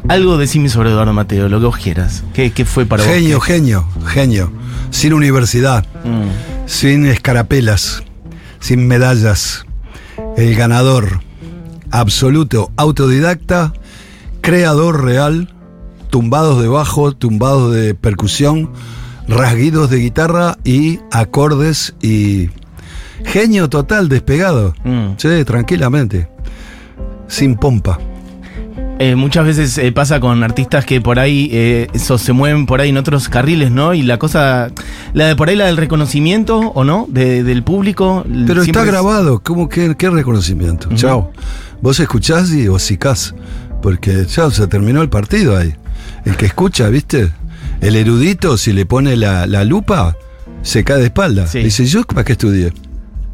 Algo 0.09 0.37
decime 0.37 0.69
sobre 0.69 0.91
Eduardo 0.91 1.13
Mateo, 1.13 1.49
lo 1.49 1.59
que 1.61 1.67
vos 1.67 1.77
quieras. 1.79 2.25
¿Qué, 2.35 2.51
qué 2.53 2.65
fue 2.65 2.85
para 2.87 3.05
Genio, 3.05 3.37
vos? 3.39 3.47
genio, 3.47 3.87
genio. 4.07 4.53
Sin 4.91 5.13
universidad, 5.15 5.87
Mm. 6.05 6.67
sin 6.67 7.07
escarapelas, 7.07 8.03
sin 8.61 8.87
medallas. 8.89 9.65
El 10.37 10.55
ganador 10.55 11.21
absoluto, 11.91 12.71
autodidacta, 12.77 13.73
creador 14.41 15.05
real, 15.05 15.53
tumbados 16.11 16.61
de 16.61 16.69
bajo, 16.69 17.13
tumbados 17.13 17.73
de 17.73 17.95
percusión, 17.95 18.71
rasguidos 19.29 19.89
de 19.89 19.99
guitarra 19.99 20.59
y 20.65 20.99
acordes 21.11 21.95
y 22.03 22.51
genio 23.25 23.71
total 23.71 24.09
despegado. 24.09 24.75
Mm. 24.85 25.13
Sí, 25.17 25.29
tranquilamente. 25.45 26.29
sin 27.29 27.55
pompa. 27.55 27.99
Eh, 29.03 29.17
muchas 29.17 29.45
veces 29.45 29.79
eh, 29.79 29.91
pasa 29.91 30.21
con 30.21 30.45
artistas 30.45 30.85
que 30.85 31.01
por 31.01 31.19
ahí 31.19 31.49
eh, 31.53 31.89
eso, 31.93 32.19
se 32.19 32.33
mueven 32.33 32.67
por 32.67 32.81
ahí 32.81 32.91
en 32.91 32.97
otros 32.99 33.29
carriles, 33.29 33.71
¿no? 33.73 33.95
Y 33.95 34.03
la 34.03 34.17
cosa, 34.19 34.71
la 35.13 35.27
de 35.27 35.35
por 35.35 35.49
ahí 35.49 35.57
la 35.57 35.67
del 35.67 35.77
reconocimiento 35.77 36.59
o 36.59 36.85
no 36.85 37.07
de- 37.09 37.43
del 37.43 37.65
público. 37.65 38.25
Pero 38.47 38.63
está 38.63 38.83
es- 38.83 38.87
grabado, 38.87 39.41
¿cómo 39.43 39.69
que 39.69 39.97
qué 39.97 40.09
reconocimiento? 40.09 40.89
Chao. 40.95 41.33
Vos 41.81 41.99
escuchás 41.99 42.53
y 42.53 42.69
hocicás, 42.69 43.35
porque 43.83 44.25
ya 44.27 44.49
se 44.53 44.67
terminó 44.69 45.03
el 45.03 45.09
partido 45.09 45.57
ahí. 45.57 45.75
El 46.25 46.37
que 46.37 46.47
escucha, 46.47 46.89
¿viste? 46.89 47.31
El 47.81 47.97
erudito, 47.97 48.57
si 48.57 48.73
le 48.73 48.87
pone 48.87 49.17
la, 49.17 49.49
la 49.49 49.65
lupa, 49.65 50.17
se 50.63 50.85
cae 50.85 50.99
de 50.99 51.07
espalda. 51.07 51.49
Sí. 51.49 51.59
Dice, 51.59 51.85
¿yo 51.87 52.05
para 52.05 52.23
qué 52.25 52.33
estudié? 52.33 52.73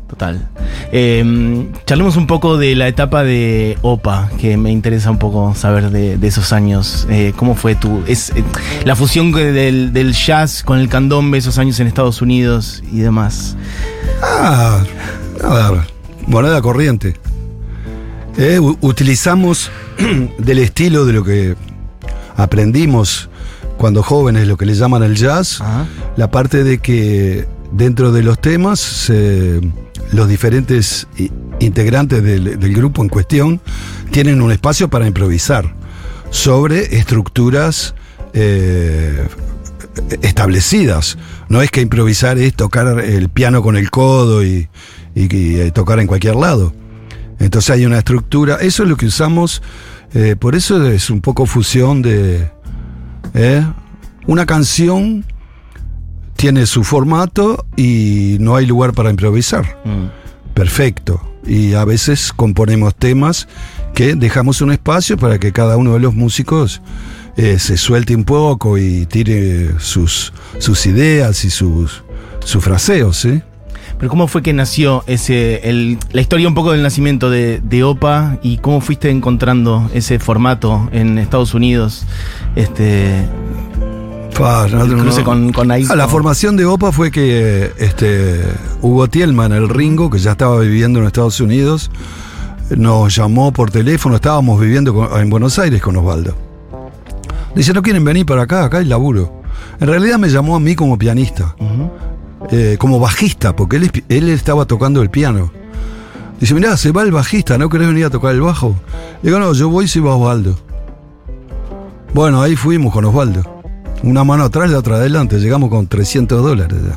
Total. 0.08 0.48
Eh, 0.92 1.66
charlemos 1.86 2.16
un 2.16 2.26
poco 2.26 2.56
de 2.56 2.74
la 2.76 2.88
etapa 2.88 3.22
de 3.24 3.76
OPA, 3.82 4.30
que 4.38 4.56
me 4.56 4.70
interesa 4.72 5.10
un 5.10 5.18
poco 5.18 5.54
saber 5.54 5.90
de, 5.90 6.16
de 6.18 6.26
esos 6.28 6.52
años. 6.52 7.06
Eh, 7.10 7.32
¿Cómo 7.36 7.54
fue 7.54 7.74
tu. 7.74 8.02
Es, 8.06 8.30
eh, 8.30 8.44
la 8.84 8.96
fusión 8.96 9.32
del, 9.32 9.92
del 9.92 10.12
jazz 10.12 10.62
con 10.62 10.78
el 10.78 10.88
candombe, 10.88 11.38
esos 11.38 11.58
años 11.58 11.78
en 11.80 11.86
Estados 11.86 12.22
Unidos 12.22 12.82
y 12.92 12.98
demás. 13.00 13.56
Ah, 14.22 14.82
a 15.44 15.70
ver, 15.70 15.80
moneda 16.26 16.60
corriente. 16.62 17.14
Eh, 18.36 18.60
utilizamos 18.80 19.70
del 20.38 20.58
estilo 20.60 21.04
de 21.04 21.12
lo 21.12 21.24
que 21.24 21.56
aprendimos 22.36 23.28
cuando 23.76 24.02
jóvenes, 24.02 24.46
lo 24.46 24.56
que 24.56 24.66
le 24.66 24.74
llaman 24.74 25.02
el 25.02 25.14
jazz, 25.16 25.60
Ajá. 25.60 25.86
la 26.16 26.30
parte 26.30 26.64
de 26.64 26.78
que 26.78 27.46
dentro 27.72 28.12
de 28.12 28.22
los 28.22 28.40
temas 28.40 28.80
se- 28.80 29.60
los 30.12 30.28
diferentes 30.28 31.06
integrantes 31.60 32.22
del, 32.22 32.74
grupo 32.74 33.02
en 33.02 33.08
cuestión 33.08 33.60
tienen 34.10 34.40
un 34.40 34.52
espacio 34.52 34.88
para 34.88 35.06
improvisar 35.06 35.74
sobre 36.30 36.96
estructuras 36.96 37.94
eh, 38.32 39.26
establecidas. 40.22 41.18
No 41.48 41.62
es 41.62 41.70
que 41.70 41.80
improvisar 41.80 42.38
es 42.38 42.54
tocar 42.54 43.00
el 43.00 43.28
piano 43.28 43.62
con 43.62 43.76
el 43.76 43.90
codo 43.90 44.44
y, 44.44 44.68
eh, 45.14 45.70
tocar 45.74 45.98
en 46.00 46.06
cualquier 46.06 46.36
lado. 46.36 46.72
Entonces 47.38 47.70
hay 47.70 47.86
una 47.86 47.98
estructura, 47.98 48.56
eso 48.60 48.82
es 48.82 48.88
lo 48.88 48.96
que 48.96 49.06
usamos, 49.06 49.62
eh, 50.14 50.36
por 50.38 50.54
eso 50.54 50.84
es 50.90 51.10
un 51.10 51.20
poco 51.20 51.46
fusión 51.46 52.02
de... 52.02 52.50
Una 54.26 54.44
canción 54.44 55.24
tiene 56.38 56.66
su 56.66 56.84
formato 56.84 57.66
y 57.76 58.36
no 58.38 58.54
hay 58.54 58.64
lugar 58.64 58.92
para 58.92 59.10
improvisar. 59.10 59.64
Mm. 59.84 60.54
Perfecto. 60.54 61.20
Y 61.44 61.74
a 61.74 61.84
veces 61.84 62.32
componemos 62.34 62.94
temas 62.94 63.48
que 63.92 64.14
dejamos 64.14 64.60
un 64.60 64.70
espacio 64.70 65.16
para 65.16 65.38
que 65.40 65.52
cada 65.52 65.76
uno 65.76 65.94
de 65.94 65.98
los 66.00 66.14
músicos 66.14 66.80
eh, 67.36 67.58
se 67.58 67.76
suelte 67.76 68.14
un 68.14 68.22
poco 68.22 68.78
y 68.78 69.06
tire 69.06 69.80
sus, 69.80 70.32
sus 70.58 70.86
ideas 70.86 71.44
y 71.44 71.50
sus, 71.50 72.04
sus 72.44 72.62
fraseos, 72.62 73.16
¿sí? 73.16 73.42
Pero 73.98 74.08
¿cómo 74.08 74.28
fue 74.28 74.42
que 74.42 74.52
nació 74.52 75.02
ese, 75.08 75.68
el- 75.68 75.98
la 76.12 76.20
historia 76.20 76.46
un 76.46 76.54
poco 76.54 76.70
del 76.70 76.82
nacimiento 76.84 77.30
de, 77.30 77.60
de 77.64 77.82
OPA 77.82 78.38
y 78.42 78.58
cómo 78.58 78.80
fuiste 78.80 79.10
encontrando 79.10 79.90
ese 79.92 80.20
formato 80.20 80.88
en 80.92 81.18
Estados 81.18 81.52
Unidos? 81.52 82.04
Este, 82.54 83.24
Fa, 84.38 84.68
no, 84.68 84.84
el 84.84 84.96
no, 84.96 85.02
cruce 85.02 85.18
no. 85.20 85.24
con, 85.24 85.52
con 85.52 85.70
Aiko. 85.70 85.92
Ah, 85.92 85.96
la 85.96 86.08
formación 86.08 86.56
de 86.56 86.64
OPA 86.64 86.92
fue 86.92 87.10
que 87.10 87.72
este, 87.78 88.40
Hugo 88.82 89.08
Tielman, 89.08 89.52
el 89.52 89.68
Ringo, 89.68 90.10
que 90.10 90.18
ya 90.18 90.32
estaba 90.32 90.60
viviendo 90.60 91.00
en 91.00 91.06
Estados 91.06 91.40
Unidos, 91.40 91.90
nos 92.76 93.14
llamó 93.14 93.52
por 93.52 93.70
teléfono, 93.70 94.14
estábamos 94.16 94.60
viviendo 94.60 94.94
con- 94.94 95.20
en 95.20 95.28
Buenos 95.30 95.58
Aires 95.58 95.82
con 95.82 95.96
Osvaldo. 95.96 96.34
Dice, 97.54 97.72
¿no 97.72 97.82
quieren 97.82 98.04
venir 98.04 98.24
para 98.26 98.42
acá? 98.42 98.64
Acá 98.64 98.78
hay 98.78 98.84
laburo. 98.84 99.42
En 99.80 99.88
realidad 99.88 100.18
me 100.18 100.28
llamó 100.28 100.54
a 100.56 100.60
mí 100.60 100.74
como 100.76 100.96
pianista, 100.98 101.56
eh, 102.50 102.76
como 102.78 103.00
bajista, 103.00 103.56
porque 103.56 103.76
él, 103.76 104.04
él 104.08 104.28
estaba 104.28 104.64
tocando 104.66 105.02
el 105.02 105.10
piano. 105.10 105.50
Dice, 106.38 106.54
mirá, 106.54 106.76
se 106.76 106.92
va 106.92 107.02
el 107.02 107.10
bajista, 107.10 107.58
¿no 107.58 107.68
querés 107.68 107.88
venir 107.88 108.04
a 108.04 108.10
tocar 108.10 108.32
el 108.32 108.40
bajo? 108.40 108.76
Le 109.22 109.30
digo, 109.30 109.40
no, 109.40 109.52
yo 109.54 109.68
voy 109.68 109.88
si 109.88 109.98
va 109.98 110.14
Osvaldo. 110.14 110.56
Bueno, 112.14 112.40
ahí 112.40 112.54
fuimos 112.54 112.92
con 112.92 113.04
Osvaldo. 113.04 113.57
Una 114.02 114.24
mano 114.24 114.44
atrás, 114.44 114.70
la 114.70 114.78
otra 114.78 114.96
adelante. 114.96 115.38
Llegamos 115.38 115.70
con 115.70 115.86
300 115.86 116.42
dólares 116.42 116.78
ya. 116.82 116.96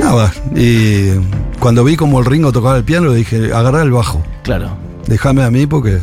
Nada, 0.00 0.32
y 0.54 1.10
cuando 1.58 1.82
vi 1.82 1.96
como 1.96 2.20
el 2.20 2.26
Ringo 2.26 2.52
tocaba 2.52 2.76
el 2.76 2.84
piano, 2.84 3.08
le 3.08 3.16
dije, 3.16 3.52
agarrá 3.52 3.82
el 3.82 3.90
bajo. 3.90 4.22
Claro. 4.42 4.70
Déjame 5.06 5.42
a 5.42 5.50
mí 5.50 5.66
porque 5.66 5.96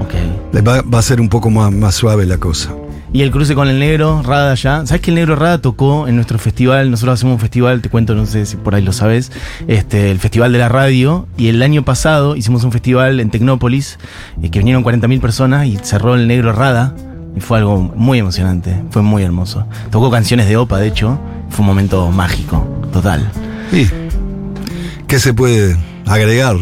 Ok. 0.00 0.64
va, 0.66 0.82
va 0.82 0.98
a 0.98 1.02
ser 1.02 1.20
un 1.20 1.28
poco 1.28 1.50
más, 1.50 1.72
más 1.72 1.94
suave 1.94 2.24
la 2.24 2.38
cosa. 2.38 2.72
Y 3.12 3.22
el 3.22 3.30
cruce 3.30 3.54
con 3.54 3.68
el 3.68 3.78
negro, 3.78 4.22
Rada 4.24 4.54
ya. 4.54 4.84
¿Sabes 4.84 5.00
que 5.00 5.10
el 5.10 5.14
negro 5.14 5.36
Rada 5.36 5.58
tocó 5.58 6.06
en 6.06 6.16
nuestro 6.16 6.38
festival? 6.38 6.90
Nosotros 6.90 7.14
hacemos 7.14 7.34
un 7.34 7.40
festival, 7.40 7.80
te 7.80 7.88
cuento, 7.88 8.14
no 8.14 8.26
sé 8.26 8.44
si 8.46 8.56
por 8.56 8.74
ahí 8.74 8.82
lo 8.82 8.92
sabes, 8.92 9.32
este, 9.68 10.10
el 10.10 10.18
Festival 10.18 10.52
de 10.52 10.58
la 10.58 10.68
Radio. 10.68 11.26
Y 11.38 11.48
el 11.48 11.62
año 11.62 11.82
pasado 11.84 12.36
hicimos 12.36 12.62
un 12.64 12.72
festival 12.72 13.20
en 13.20 13.30
Tecnópolis, 13.30 13.98
eh, 14.42 14.50
que 14.50 14.58
vinieron 14.58 14.84
40.000 14.84 15.20
personas 15.20 15.66
y 15.66 15.78
cerró 15.82 16.14
el 16.14 16.26
negro 16.28 16.52
Rada. 16.52 16.94
Y 17.36 17.40
fue 17.40 17.58
algo 17.58 17.78
muy 17.94 18.18
emocionante, 18.18 18.82
fue 18.90 19.02
muy 19.02 19.22
hermoso. 19.22 19.66
Tocó 19.90 20.10
canciones 20.10 20.48
de 20.48 20.56
OPA, 20.56 20.78
de 20.78 20.88
hecho. 20.88 21.18
Fue 21.50 21.60
un 21.60 21.66
momento 21.66 22.10
mágico, 22.10 22.66
total. 22.92 23.30
¿Y 23.72 23.86
qué 25.06 25.18
se 25.20 25.32
puede 25.34 25.76
agregar? 26.06 26.56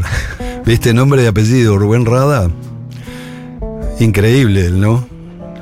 ¿Viste 0.66 0.92
nombre 0.92 1.22
y 1.22 1.26
apellido? 1.26 1.78
Rubén 1.78 2.04
Rada. 2.04 2.50
Increíble, 4.00 4.70
¿no? 4.70 5.06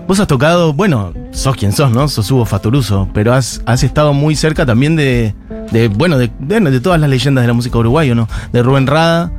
Vos 0.08 0.18
has 0.18 0.26
tocado, 0.26 0.72
bueno, 0.72 1.12
sos 1.30 1.56
quien 1.56 1.72
sos, 1.72 1.90
¿no? 1.92 2.08
Sos 2.08 2.30
Hugo 2.30 2.44
Fatoruso, 2.44 3.08
pero 3.14 3.32
has, 3.34 3.62
has 3.66 3.82
estado 3.82 4.12
muy 4.12 4.34
cerca 4.34 4.66
también 4.66 4.96
de, 4.96 5.34
de 5.70 5.88
bueno, 5.88 6.18
de, 6.18 6.30
de, 6.38 6.60
de 6.60 6.80
todas 6.80 7.00
las 7.00 7.08
leyendas 7.08 7.42
de 7.42 7.48
la 7.48 7.54
música 7.54 7.78
uruguaya, 7.78 8.14
¿no? 8.14 8.28
De 8.52 8.62
Rubén 8.62 8.86
Rada, 8.86 9.30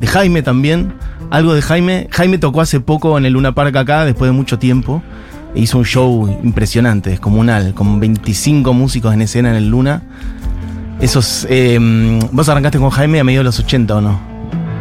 de 0.00 0.06
Jaime 0.06 0.42
también, 0.42 0.92
algo 1.30 1.54
de 1.54 1.62
Jaime. 1.62 2.08
Jaime 2.10 2.38
tocó 2.38 2.60
hace 2.60 2.80
poco 2.80 3.18
en 3.18 3.26
el 3.26 3.32
Luna 3.34 3.54
Park 3.54 3.76
acá, 3.76 4.04
después 4.04 4.28
de 4.28 4.32
mucho 4.32 4.58
tiempo. 4.58 5.02
e 5.54 5.60
Hizo 5.60 5.78
un 5.78 5.84
show 5.84 6.28
impresionante, 6.42 7.10
descomunal, 7.10 7.74
con 7.74 8.00
25 8.00 8.72
músicos 8.72 9.14
en 9.14 9.22
escena 9.22 9.50
en 9.50 9.56
el 9.56 9.68
Luna. 9.68 10.02
Esos, 11.00 11.46
eh, 11.48 11.78
vos 12.32 12.48
arrancaste 12.48 12.78
con 12.78 12.90
Jaime 12.90 13.20
a 13.20 13.24
mediados 13.24 13.44
de 13.44 13.48
los 13.48 13.60
80, 13.60 13.96
¿o 13.96 14.00
no? 14.00 14.20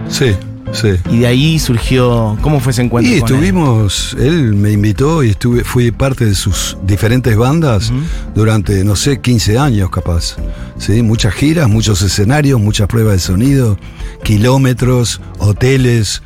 Sí, 0.07 0.35
sí. 0.71 0.89
Y 1.09 1.19
de 1.19 1.27
ahí 1.27 1.59
surgió, 1.59 2.37
¿cómo 2.41 2.59
fue 2.59 2.71
ese 2.71 2.81
encuentro? 2.81 3.13
Y 3.13 3.19
con 3.19 3.29
él? 3.29 3.35
estuvimos, 3.35 4.15
él 4.19 4.53
me 4.53 4.71
invitó 4.71 5.23
y 5.23 5.29
estuve, 5.29 5.63
fui 5.63 5.91
parte 5.91 6.25
de 6.25 6.35
sus 6.35 6.77
diferentes 6.83 7.35
bandas 7.35 7.91
durante, 8.35 8.83
no 8.83 8.95
sé, 8.95 9.19
15 9.19 9.57
años 9.57 9.89
capaz. 9.89 10.37
¿Sí? 10.77 11.01
Muchas 11.01 11.33
giras, 11.33 11.67
muchos 11.67 12.01
escenarios, 12.01 12.59
muchas 12.59 12.87
pruebas 12.87 13.13
de 13.13 13.19
sonido, 13.19 13.77
kilómetros, 14.23 15.21
hoteles 15.39 16.21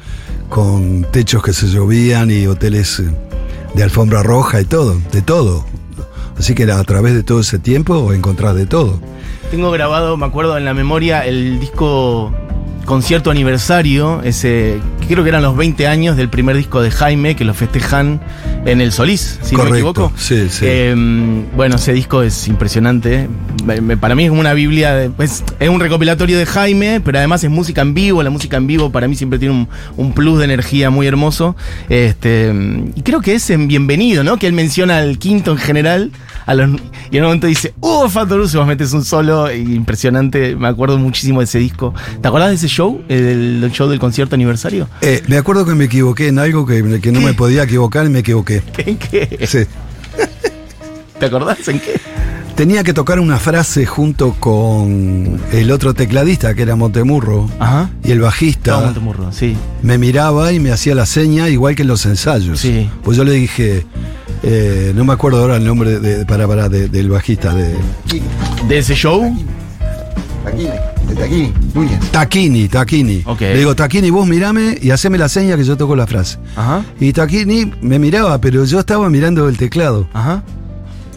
con 0.49 1.06
techos 1.12 1.41
que 1.41 1.54
se 1.54 1.67
llovían 1.67 2.30
y 2.30 2.45
hoteles 2.45 2.99
eh, 2.99 3.10
de 3.73 3.84
alfombra 3.84 4.21
roja 4.21 4.60
y 4.60 4.65
todo, 4.65 5.01
de 5.12 5.21
todo. 5.21 5.65
Así 6.38 6.56
que 6.56 6.63
a 6.69 6.84
través 6.84 7.13
de 7.13 7.23
todo 7.23 7.39
ese 7.39 7.58
tiempo 7.58 8.12
encontrás 8.13 8.56
de 8.56 8.65
todo. 8.65 8.99
Tengo 9.49 9.71
grabado, 9.71 10.17
me 10.17 10.25
acuerdo 10.25 10.58
en 10.58 10.65
la 10.65 10.73
memoria, 10.73 11.25
el 11.25 11.60
disco 11.60 12.34
concierto 12.85 13.31
aniversario, 13.31 14.21
ese 14.23 14.79
que 15.01 15.07
creo 15.07 15.23
que 15.23 15.29
eran 15.29 15.41
los 15.43 15.57
20 15.57 15.87
años 15.87 16.15
del 16.15 16.29
primer 16.29 16.55
disco 16.55 16.81
de 16.81 16.91
Jaime, 16.91 17.35
que 17.35 17.43
lo 17.43 17.53
festejan 17.53 18.21
en 18.65 18.79
el 18.79 18.91
Solís, 18.91 19.39
si 19.41 19.55
no 19.55 19.65
me 19.65 19.71
equivoco. 19.71 20.11
sí, 20.15 20.47
sí. 20.49 20.65
Eh, 20.67 21.43
bueno, 21.55 21.75
ese 21.75 21.91
disco 21.93 22.21
es 22.23 22.47
impresionante. 22.47 23.27
Para 23.99 24.15
mí 24.15 24.23
es 24.23 24.29
como 24.29 24.39
una 24.41 24.53
biblia, 24.53 24.93
de- 24.93 25.11
es, 25.19 25.43
es 25.59 25.69
un 25.69 25.79
recopilatorio 25.79 26.37
de 26.37 26.45
Jaime, 26.45 27.01
pero 27.03 27.17
además 27.17 27.43
es 27.43 27.49
música 27.49 27.81
en 27.81 27.93
vivo. 27.93 28.23
La 28.23 28.29
música 28.29 28.57
en 28.57 28.67
vivo 28.67 28.91
para 28.91 29.07
mí 29.07 29.15
siempre 29.15 29.37
tiene 29.39 29.53
un, 29.55 29.67
un 29.97 30.13
plus 30.13 30.37
de 30.39 30.45
energía 30.45 30.89
muy 30.89 31.07
hermoso. 31.07 31.55
Este, 31.89 32.53
y 32.95 33.01
creo 33.01 33.21
que 33.21 33.33
es 33.35 33.49
en 33.49 33.67
Bienvenido, 33.67 34.23
¿no? 34.23 34.37
Que 34.37 34.47
él 34.47 34.53
menciona 34.53 34.99
al 34.99 35.17
quinto 35.17 35.51
en 35.51 35.57
general. 35.57 36.11
A 36.47 36.55
los, 36.55 36.69
y 37.11 37.17
en 37.17 37.23
un 37.23 37.27
momento 37.27 37.47
dice, 37.47 37.73
¡Uh, 37.81 38.07
Fatoruso! 38.09 38.59
Vos 38.59 38.67
metes 38.67 38.93
un 38.93 39.03
solo 39.05 39.51
impresionante. 39.53 40.55
Me 40.55 40.67
acuerdo 40.67 40.97
muchísimo 40.97 41.39
de 41.39 41.45
ese 41.45 41.59
disco. 41.59 41.93
¿Te 42.21 42.27
acordás 42.27 42.49
de 42.49 42.55
ese 42.55 42.67
show? 42.67 43.01
Eh, 43.09 43.15
del, 43.21 43.61
del 43.61 43.71
show 43.71 43.87
del 43.89 43.99
concierto 43.99 44.35
aniversario. 44.35 44.87
Eh, 45.01 45.23
me 45.27 45.38
acuerdo 45.38 45.65
que 45.65 45.73
me 45.75 45.86
equivoqué 45.86 46.27
en 46.27 46.38
algo 46.39 46.65
que, 46.65 46.99
que 47.01 47.12
no 47.12 47.21
me 47.21 47.34
podía 47.34 47.63
equivocar 47.63 48.06
y 48.06 48.10
me 48.10 48.19
equivoqué. 48.19 48.62
¿En 48.77 48.97
qué? 48.97 49.45
Sí. 49.47 49.60
¿Te 51.19 51.25
acordás 51.25 51.67
en 51.67 51.80
qué? 51.80 51.99
Tenía 52.56 52.84
que 52.84 52.93
tocar 52.93 53.19
una 53.19 53.39
frase 53.39 53.86
junto 53.86 54.34
con 54.39 55.39
el 55.51 55.71
otro 55.71 55.93
tecladista, 55.95 56.54
que 56.54 56.62
era 56.63 56.75
Montemurro, 56.75 57.49
Ajá. 57.60 57.89
y 58.04 58.12
el 58.12 58.19
bajista 58.21 58.73
Todo 58.73 58.86
Montemurro, 58.86 59.32
sí. 59.32 59.56
me 59.82 59.97
miraba 59.97 60.51
y 60.51 60.60
me 60.60 60.71
hacía 60.71 60.93
la 60.93 61.06
seña, 61.08 61.49
igual 61.49 61.75
que 61.75 61.82
en 61.84 61.88
los 61.88 62.06
ensayos. 62.06 62.60
Sí. 62.60 62.88
Pues 63.04 63.17
yo 63.17 63.23
le 63.23 63.32
dije, 63.34 63.86
eh, 64.43 64.91
no 64.95 65.06
me 65.06 65.13
acuerdo 65.13 65.39
ahora 65.41 65.56
el 65.58 65.63
nombre 65.65 65.99
de, 65.99 66.25
para, 66.25 66.47
para, 66.47 66.69
de- 66.69 66.89
del 66.89 67.10
bajista, 67.10 67.56
de 67.56 67.73
¿De 68.67 68.77
ese 68.77 68.93
show? 68.93 69.34
De 71.12 71.17
Taquini, 71.17 71.54
Núñez. 71.76 72.00
Taquini, 72.12 72.67
Taquini. 72.69 73.24
Ok. 73.26 73.41
Le 73.41 73.58
digo, 73.58 73.76
Taquini, 73.76 74.10
vos 74.10 74.26
mirame 74.26 74.78
y 74.82 74.91
haceme 74.91 75.17
la 75.17 75.28
seña 75.28 75.58
que 75.58 75.63
yo 75.65 75.76
toco 75.76 75.95
la 75.95 76.08
frase. 76.08 76.38
Ajá. 76.56 76.86
Y 77.02 77.12
Taquini 77.12 77.69
me 77.82 78.00
miraba, 78.00 78.39
pero 78.39 78.63
yo 78.63 78.80
estaba 78.80 79.10
mirando 79.10 79.50
el 79.50 79.58
teclado. 79.58 80.08
Ajá. 80.13 80.43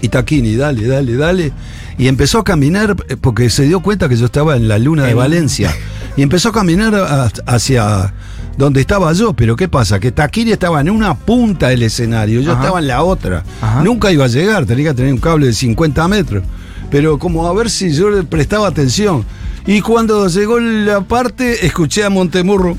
Y 0.02 0.08
Taquini, 0.08 0.56
dale, 0.56 0.86
dale, 0.88 1.16
dale. 1.16 1.52
Y 1.96 2.08
empezó 2.08 2.40
a 2.40 2.44
caminar 2.44 2.96
eh, 3.08 3.16
porque 3.20 3.48
se 3.50 3.62
dio 3.64 3.80
cuenta 3.80 4.08
que 4.08 4.16
yo 4.16 4.26
estaba 4.26 4.56
en 4.56 4.66
la 4.66 4.78
luna 4.78 5.04
de 5.04 5.10
En- 5.12 5.16
Valencia. 5.16 5.72
Y 6.16 6.22
empezó 6.22 6.50
a 6.50 6.52
caminar 6.52 6.94
a- 6.94 7.28
hacia 7.46 8.14
donde 8.56 8.80
estaba 8.80 9.12
yo. 9.14 9.32
Pero 9.32 9.56
¿qué 9.56 9.66
pasa? 9.68 9.98
Que 10.00 10.12
Taquini 10.12 10.52
estaba 10.52 10.80
en 10.80 10.90
una 10.90 11.14
punta 11.14 11.68
del 11.68 11.82
escenario, 11.84 12.40
yo 12.40 12.52
Ajá. 12.52 12.60
estaba 12.62 12.78
en 12.80 12.86
la 12.88 13.02
otra. 13.02 13.42
Ajá. 13.60 13.82
Nunca 13.82 14.10
iba 14.12 14.24
a 14.24 14.28
llegar, 14.28 14.64
tenía 14.64 14.90
que 14.90 14.94
tener 14.94 15.12
un 15.12 15.18
cable 15.20 15.46
de 15.46 15.52
50 15.52 16.06
metros. 16.08 16.44
Pero 16.90 17.18
como 17.18 17.46
a 17.48 17.52
ver 17.52 17.68
si 17.70 17.92
yo 17.92 18.10
le 18.10 18.22
prestaba 18.24 18.68
atención. 18.68 19.24
Y 19.66 19.80
cuando 19.80 20.28
llegó 20.28 20.60
la 20.60 21.00
parte, 21.00 21.64
escuché 21.66 22.04
a 22.04 22.10
Montemurro. 22.10 22.76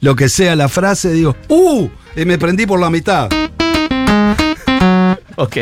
Lo 0.00 0.14
que 0.16 0.28
sea 0.28 0.54
la 0.54 0.68
frase, 0.68 1.12
digo, 1.12 1.34
¡uh! 1.48 1.88
Y 2.14 2.24
me 2.26 2.36
prendí 2.36 2.66
por 2.66 2.78
la 2.78 2.90
mitad. 2.90 3.28
Ok. 5.36 5.56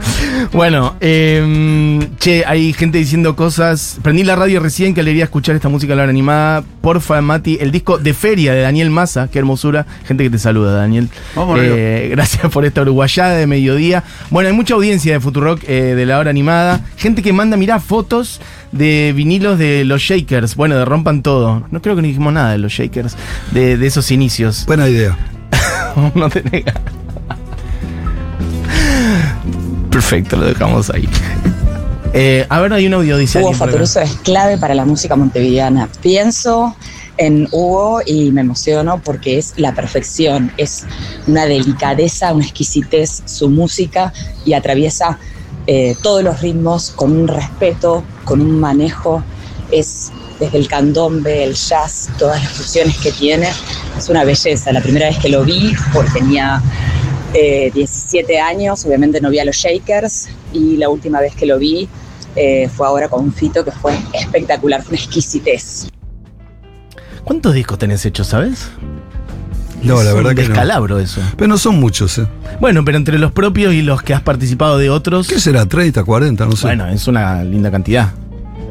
Bueno, 0.52 0.96
eh, 1.00 2.08
che, 2.18 2.44
hay 2.46 2.72
gente 2.72 2.98
diciendo 2.98 3.36
cosas. 3.36 3.98
Prendí 4.02 4.24
la 4.24 4.36
radio 4.36 4.60
recién 4.60 4.94
que 4.94 5.02
le 5.02 5.20
escuchar 5.20 5.54
esta 5.54 5.68
música 5.68 5.92
a 5.92 5.96
la 5.96 6.02
hora 6.02 6.10
animada. 6.10 6.64
Porfa, 6.80 7.20
Mati, 7.20 7.58
el 7.60 7.70
disco 7.70 7.98
de 7.98 8.14
feria 8.14 8.52
de 8.52 8.62
Daniel 8.62 8.90
Massa. 8.90 9.28
Qué 9.28 9.38
hermosura. 9.38 9.86
Gente 10.04 10.24
que 10.24 10.30
te 10.30 10.38
saluda, 10.38 10.72
Daniel. 10.72 11.08
Vamos 11.34 11.58
Eh, 11.62 12.08
gracias 12.10 12.50
por 12.50 12.64
esta 12.64 12.82
uruguayada 12.82 13.36
de 13.36 13.46
mediodía. 13.46 14.04
Bueno, 14.30 14.48
hay 14.48 14.54
mucha 14.54 14.74
audiencia 14.74 15.12
de 15.12 15.20
Futurock 15.20 15.62
eh, 15.68 15.94
de 15.94 16.06
la 16.06 16.18
hora 16.18 16.30
animada. 16.30 16.80
Gente 16.96 17.22
que 17.22 17.32
manda, 17.32 17.56
mirá, 17.56 17.80
fotos 17.80 18.40
de 18.72 19.12
vinilos 19.14 19.58
de 19.58 19.84
los 19.84 20.00
Shakers. 20.02 20.56
Bueno, 20.56 20.76
de 20.76 20.84
Rompan 20.84 21.22
Todo. 21.22 21.66
No 21.70 21.82
creo 21.82 21.96
que 21.96 22.02
no 22.02 22.08
dijimos 22.08 22.32
nada 22.32 22.52
de 22.52 22.58
los 22.58 22.72
Shakers, 22.72 23.16
de, 23.52 23.76
de 23.76 23.86
esos 23.86 24.10
inicios. 24.10 24.64
Buena 24.66 24.88
idea. 24.88 25.16
no 26.14 26.28
te 26.30 26.42
negas. 26.42 26.74
Perfecto, 30.00 30.36
lo 30.38 30.46
dejamos 30.46 30.88
ahí. 30.88 31.06
Eh, 32.14 32.46
a 32.48 32.58
ver, 32.60 32.72
hay 32.72 32.86
un 32.86 32.94
audio, 32.94 33.18
dice 33.18 33.38
Hugo. 33.38 33.52
Fatoruso 33.52 34.00
es 34.00 34.14
clave 34.22 34.56
para 34.56 34.74
la 34.74 34.86
música 34.86 35.14
montevideana. 35.14 35.90
Pienso 36.00 36.74
en 37.18 37.46
Hugo 37.52 38.00
y 38.06 38.32
me 38.32 38.40
emociono 38.40 39.02
porque 39.04 39.36
es 39.36 39.52
la 39.58 39.74
perfección, 39.74 40.52
es 40.56 40.86
una 41.26 41.44
delicadeza, 41.44 42.32
una 42.32 42.46
exquisitez 42.46 43.22
su 43.26 43.50
música 43.50 44.10
y 44.46 44.54
atraviesa 44.54 45.18
eh, 45.66 45.94
todos 46.02 46.24
los 46.24 46.40
ritmos 46.40 46.92
con 46.96 47.12
un 47.12 47.28
respeto, 47.28 48.02
con 48.24 48.40
un 48.40 48.58
manejo. 48.58 49.22
Es 49.70 50.10
desde 50.40 50.56
el 50.56 50.66
candombe, 50.66 51.44
el 51.44 51.54
jazz, 51.54 52.08
todas 52.18 52.42
las 52.42 52.52
fusiones 52.52 52.96
que 52.96 53.12
tiene. 53.12 53.50
Es 53.98 54.08
una 54.08 54.24
belleza. 54.24 54.72
La 54.72 54.80
primera 54.80 55.08
vez 55.08 55.18
que 55.18 55.28
lo 55.28 55.44
vi, 55.44 55.74
porque 55.92 56.10
tenía 56.20 56.62
eh, 57.34 57.70
17 57.74 58.38
años, 58.40 58.84
obviamente 58.84 59.20
no 59.20 59.30
vi 59.30 59.38
a 59.38 59.44
los 59.44 59.56
Shakers 59.56 60.28
y 60.52 60.76
la 60.76 60.88
última 60.88 61.20
vez 61.20 61.34
que 61.34 61.46
lo 61.46 61.58
vi 61.58 61.88
eh, 62.36 62.68
fue 62.74 62.86
ahora 62.86 63.08
con 63.08 63.32
Fito, 63.32 63.64
que 63.64 63.70
fue 63.72 63.92
espectacular, 64.14 64.82
fue 64.82 64.94
una 64.94 65.02
exquisitez. 65.02 65.88
¿Cuántos 67.24 67.54
discos 67.54 67.78
tenés 67.78 68.04
hechos, 68.06 68.26
sabes? 68.28 68.70
No, 69.82 70.00
Es 70.00 70.06
la 70.06 70.12
verdad 70.14 70.30
un 70.30 70.36
que 70.36 70.42
no. 70.42 70.48
descalabro 70.48 70.98
eso. 70.98 71.20
Pero 71.36 71.48
no 71.48 71.56
son 71.56 71.80
muchos, 71.80 72.18
¿eh? 72.18 72.26
Bueno, 72.60 72.84
pero 72.84 72.98
entre 72.98 73.18
los 73.18 73.32
propios 73.32 73.72
y 73.72 73.82
los 73.82 74.02
que 74.02 74.12
has 74.12 74.20
participado 74.22 74.76
de 74.78 74.90
otros. 74.90 75.26
¿Qué 75.28 75.40
será? 75.40 75.64
¿30, 75.66 76.04
40? 76.04 76.44
No 76.46 76.52
sé. 76.56 76.66
Bueno, 76.66 76.86
es 76.88 77.06
una 77.08 77.42
linda 77.44 77.70
cantidad. 77.70 78.12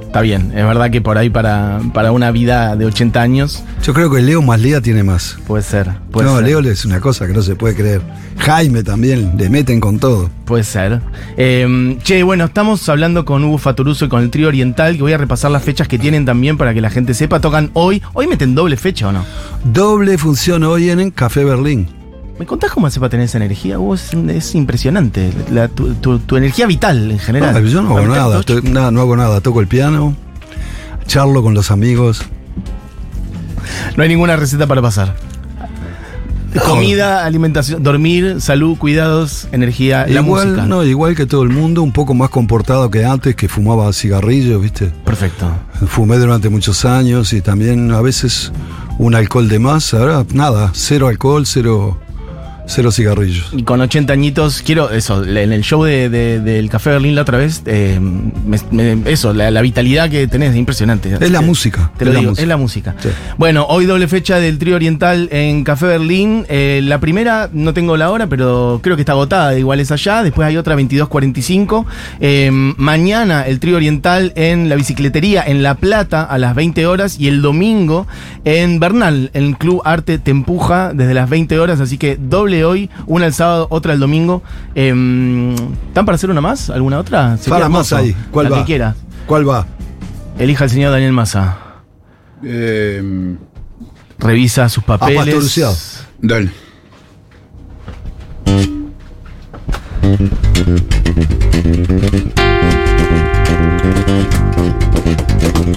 Está 0.09 0.21
bien, 0.21 0.51
es 0.55 0.65
verdad 0.65 0.89
que 0.89 1.01
por 1.01 1.19
ahí 1.19 1.29
para, 1.29 1.79
para 1.93 2.11
una 2.11 2.31
vida 2.31 2.75
de 2.75 2.87
80 2.87 3.21
años 3.21 3.63
Yo 3.83 3.93
creo 3.93 4.09
que 4.09 4.23
Leo 4.23 4.41
más 4.41 4.59
Lea 4.59 4.81
tiene 4.81 5.03
más. 5.03 5.37
puede 5.45 5.61
ser. 5.61 5.91
Puede 6.09 6.27
no, 6.27 6.37
ser. 6.37 6.45
Leo 6.45 6.59
es 6.61 6.83
una 6.83 6.99
cosa 6.99 7.27
que 7.27 7.33
no 7.33 7.43
se 7.43 7.55
puede 7.55 7.75
creer. 7.75 8.01
Jaime 8.39 8.81
también, 8.81 9.37
le 9.37 9.51
meten 9.51 9.79
con 9.79 9.99
todo. 9.99 10.31
Puede 10.45 10.63
ser. 10.63 10.99
Eh, 11.37 11.95
che, 12.01 12.23
bueno, 12.23 12.45
estamos 12.45 12.89
hablando 12.89 13.23
con 13.23 13.43
Hugo 13.43 13.59
Fatoruso 13.59 14.05
y 14.05 14.09
con 14.09 14.23
el 14.23 14.31
trío 14.31 14.47
oriental, 14.47 14.95
que 14.95 15.03
voy 15.03 15.13
a 15.13 15.17
repasar 15.19 15.51
las 15.51 15.61
fechas 15.61 15.87
que 15.87 15.99
tienen 15.99 16.25
también 16.25 16.57
para 16.57 16.73
que 16.73 16.81
la 16.81 16.89
gente 16.89 17.13
sepa. 17.13 17.39
Tocan 17.39 17.69
hoy. 17.73 18.01
¿Hoy 18.13 18.25
meten 18.25 18.55
doble 18.55 18.77
fecha 18.77 19.09
o 19.09 19.11
no? 19.11 19.23
Doble 19.63 20.17
función 20.17 20.63
hoy 20.63 20.89
en 20.89 21.11
Café 21.11 21.43
Berlín. 21.43 21.98
¿Me 22.39 22.45
contás 22.45 22.71
cómo 22.71 22.87
hace 22.87 22.99
para 23.01 23.09
tener 23.09 23.25
esa 23.25 23.37
energía? 23.37 23.77
Es, 23.93 24.13
es 24.13 24.55
impresionante. 24.55 25.31
La- 25.51 25.67
tu, 25.67 25.93
tu- 25.95 26.19
tu 26.19 26.37
energía 26.37 26.65
vital 26.67 27.11
en 27.11 27.19
general. 27.19 27.53
No, 27.53 27.69
yo 27.69 27.81
no 27.81 27.87
hago 27.89 27.95
¿Para 27.97 28.07
meter 28.07 28.21
nada, 28.21 28.37
tocho? 28.37 28.57
estoy- 28.59 28.71
nada, 28.71 28.91
no 28.91 29.01
hago 29.01 29.15
nada. 29.17 29.41
Toco 29.41 29.59
el 29.59 29.67
piano, 29.67 30.15
charlo 31.05 31.43
con 31.43 31.53
los 31.53 31.69
amigos. 31.69 32.21
No 33.97 34.03
hay 34.03 34.09
ninguna 34.09 34.37
receta 34.37 34.67
para 34.67 34.81
pasar. 34.81 35.15
No. 36.53 36.63
Comida, 36.63 37.25
alimentación, 37.25 37.83
dormir, 37.83 38.37
salud, 38.41 38.75
cuidados, 38.77 39.47
energía, 39.51 40.07
la 40.07 40.21
igual, 40.21 40.47
música. 40.47 40.65
no, 40.65 40.83
igual 40.83 41.15
que 41.15 41.27
todo 41.27 41.43
el 41.43 41.49
mundo, 41.49 41.83
un 41.83 41.91
poco 41.91 42.15
más 42.15 42.31
comportado 42.31 42.89
que 42.89 43.05
antes, 43.05 43.35
que 43.35 43.47
fumaba 43.47 43.93
cigarrillos, 43.93 44.59
¿viste? 44.59 44.87
Perfecto. 45.05 45.47
Fumé 45.87 46.17
durante 46.17 46.49
muchos 46.49 46.85
años 46.85 47.33
y 47.33 47.41
también 47.41 47.91
a 47.91 48.01
veces 48.01 48.51
un 48.97 49.13
alcohol 49.13 49.47
de 49.47 49.59
más. 49.59 49.93
Ahora 49.93 50.25
nada, 50.33 50.71
cero 50.73 51.07
alcohol, 51.07 51.45
cero, 51.45 51.99
cero 52.71 52.91
cigarrillos. 52.91 53.49
Y 53.51 53.63
con 53.63 53.81
80 53.81 54.13
añitos, 54.13 54.61
quiero 54.61 54.91
eso, 54.91 55.23
en 55.25 55.51
el 55.51 55.63
show 55.63 55.83
de, 55.83 56.07
de- 56.09 56.39
del 56.39 56.69
Café 56.69 56.91
Berlín 56.91 57.15
la 57.15 57.23
otra 57.23 57.39
vez, 57.39 57.63
eh, 57.65 57.99
me- 57.99 58.59
me- 58.95 59.11
eso, 59.11 59.33
la, 59.33 59.49
la 59.49 59.61
vitalidad 59.61 60.07
que 60.09 60.27
tenés 60.27 60.51
es 60.51 60.55
impresionante. 60.55 61.11
Es 61.19 61.31
la 61.31 61.41
música. 61.41 61.91
Te 61.97 62.05
lo 62.05 62.11
es 62.11 62.13
la 62.13 62.19
digo, 62.19 62.31
música. 62.31 62.41
es 62.43 62.47
la 62.47 62.57
música. 62.57 62.95
Sí. 62.99 63.09
Bueno, 63.39 63.65
hoy 63.69 63.85
doble 63.85 64.07
fecha 64.07 64.39
del 64.39 64.59
trío 64.59 64.75
oriental 64.75 65.29
en 65.31 65.63
Café 65.63 65.87
Berlín. 65.87 66.45
Eh, 66.47 66.81
la 66.83 66.99
primera, 66.99 67.49
no 67.51 67.73
tengo 67.73 67.97
la 67.97 68.11
hora, 68.11 68.27
pero 68.27 68.79
creo 68.83 68.95
que 68.95 69.01
está 69.01 69.13
agotada, 69.13 69.57
igual 69.57 69.79
es 69.79 69.91
allá. 69.91 70.21
Después 70.21 70.47
hay 70.47 70.55
otra 70.57 70.75
22.45. 70.75 71.85
Eh, 72.19 72.51
mañana 72.77 73.47
el 73.47 73.59
trío 73.59 73.77
oriental 73.77 74.31
en 74.35 74.69
la 74.69 74.75
bicicletería 74.75 75.43
en 75.45 75.63
La 75.63 75.73
Plata 75.75 76.23
a 76.23 76.37
las 76.37 76.53
20 76.53 76.85
horas. 76.85 77.19
Y 77.19 77.27
el 77.29 77.41
domingo 77.41 78.05
en 78.45 78.79
Bernal, 78.79 79.31
en 79.33 79.43
el 79.45 79.57
Club 79.57 79.81
Arte 79.85 80.19
Te 80.19 80.31
Empuja 80.31 80.93
desde 80.93 81.13
las 81.15 81.29
20 81.29 81.57
horas. 81.59 81.79
Así 81.79 81.97
que 81.97 82.17
doble 82.19 82.58
hoy, 82.65 82.89
una 83.07 83.25
el 83.25 83.33
sábado, 83.33 83.67
otra 83.69 83.93
el 83.93 83.99
domingo. 83.99 84.43
Eh, 84.75 84.89
¿Están 85.87 86.05
para 86.05 86.15
hacer 86.15 86.29
una 86.29 86.41
más? 86.41 86.69
¿Alguna 86.69 86.99
otra? 86.99 87.37
Para 87.47 87.69
más 87.69 87.93
ahí. 87.93 88.15
¿Cuál 88.31 88.45
la 88.45 88.51
va? 88.51 88.57
que 88.59 88.65
quiera. 88.65 88.95
¿Cuál 89.25 89.47
va? 89.47 89.65
Elija 90.37 90.63
el 90.63 90.69
señor 90.69 90.91
Daniel 90.91 91.11
Massa. 91.11 91.57
Eh, 92.43 93.35
Revisa 94.17 94.67
sus 94.69 94.83
papeles. 94.83 95.17
Pastoruciado. 95.17 95.75
dale. 96.21 96.51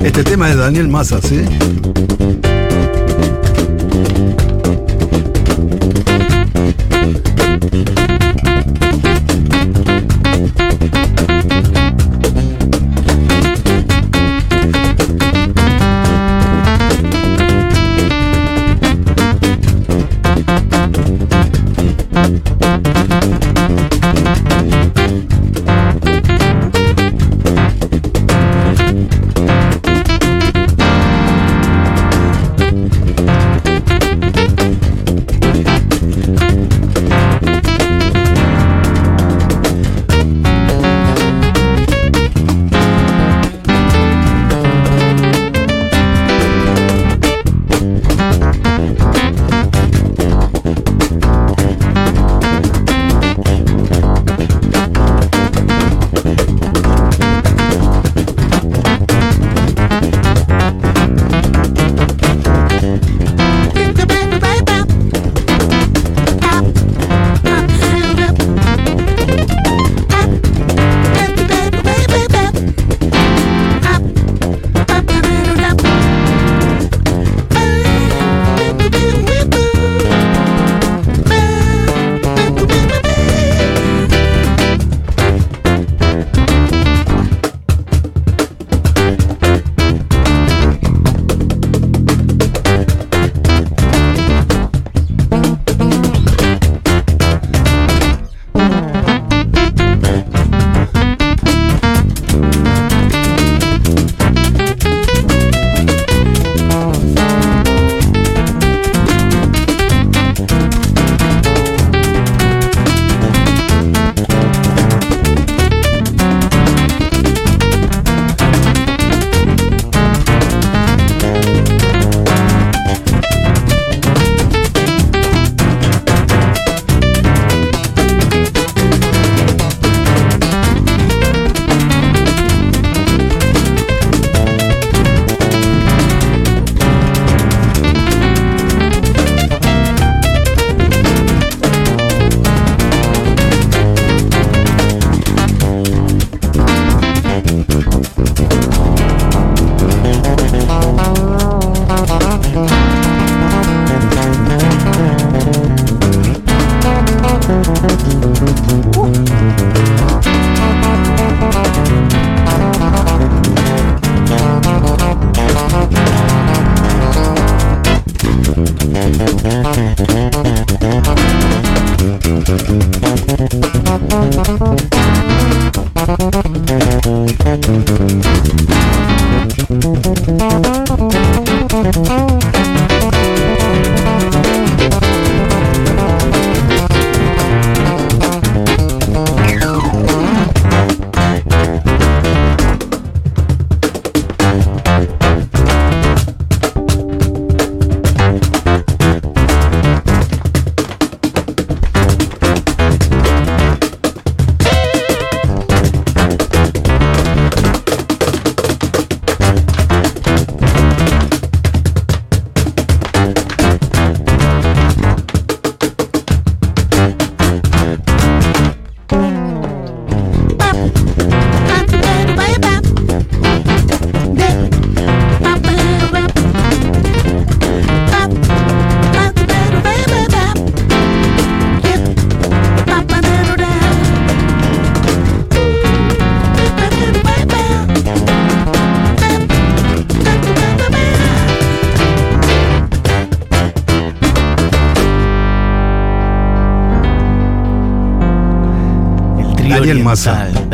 Este 0.04 0.24
tema 0.24 0.50
es 0.50 0.56
de 0.56 0.62
Daniel 0.62 0.88
Massa, 0.88 1.20
¿sí? 1.20 1.44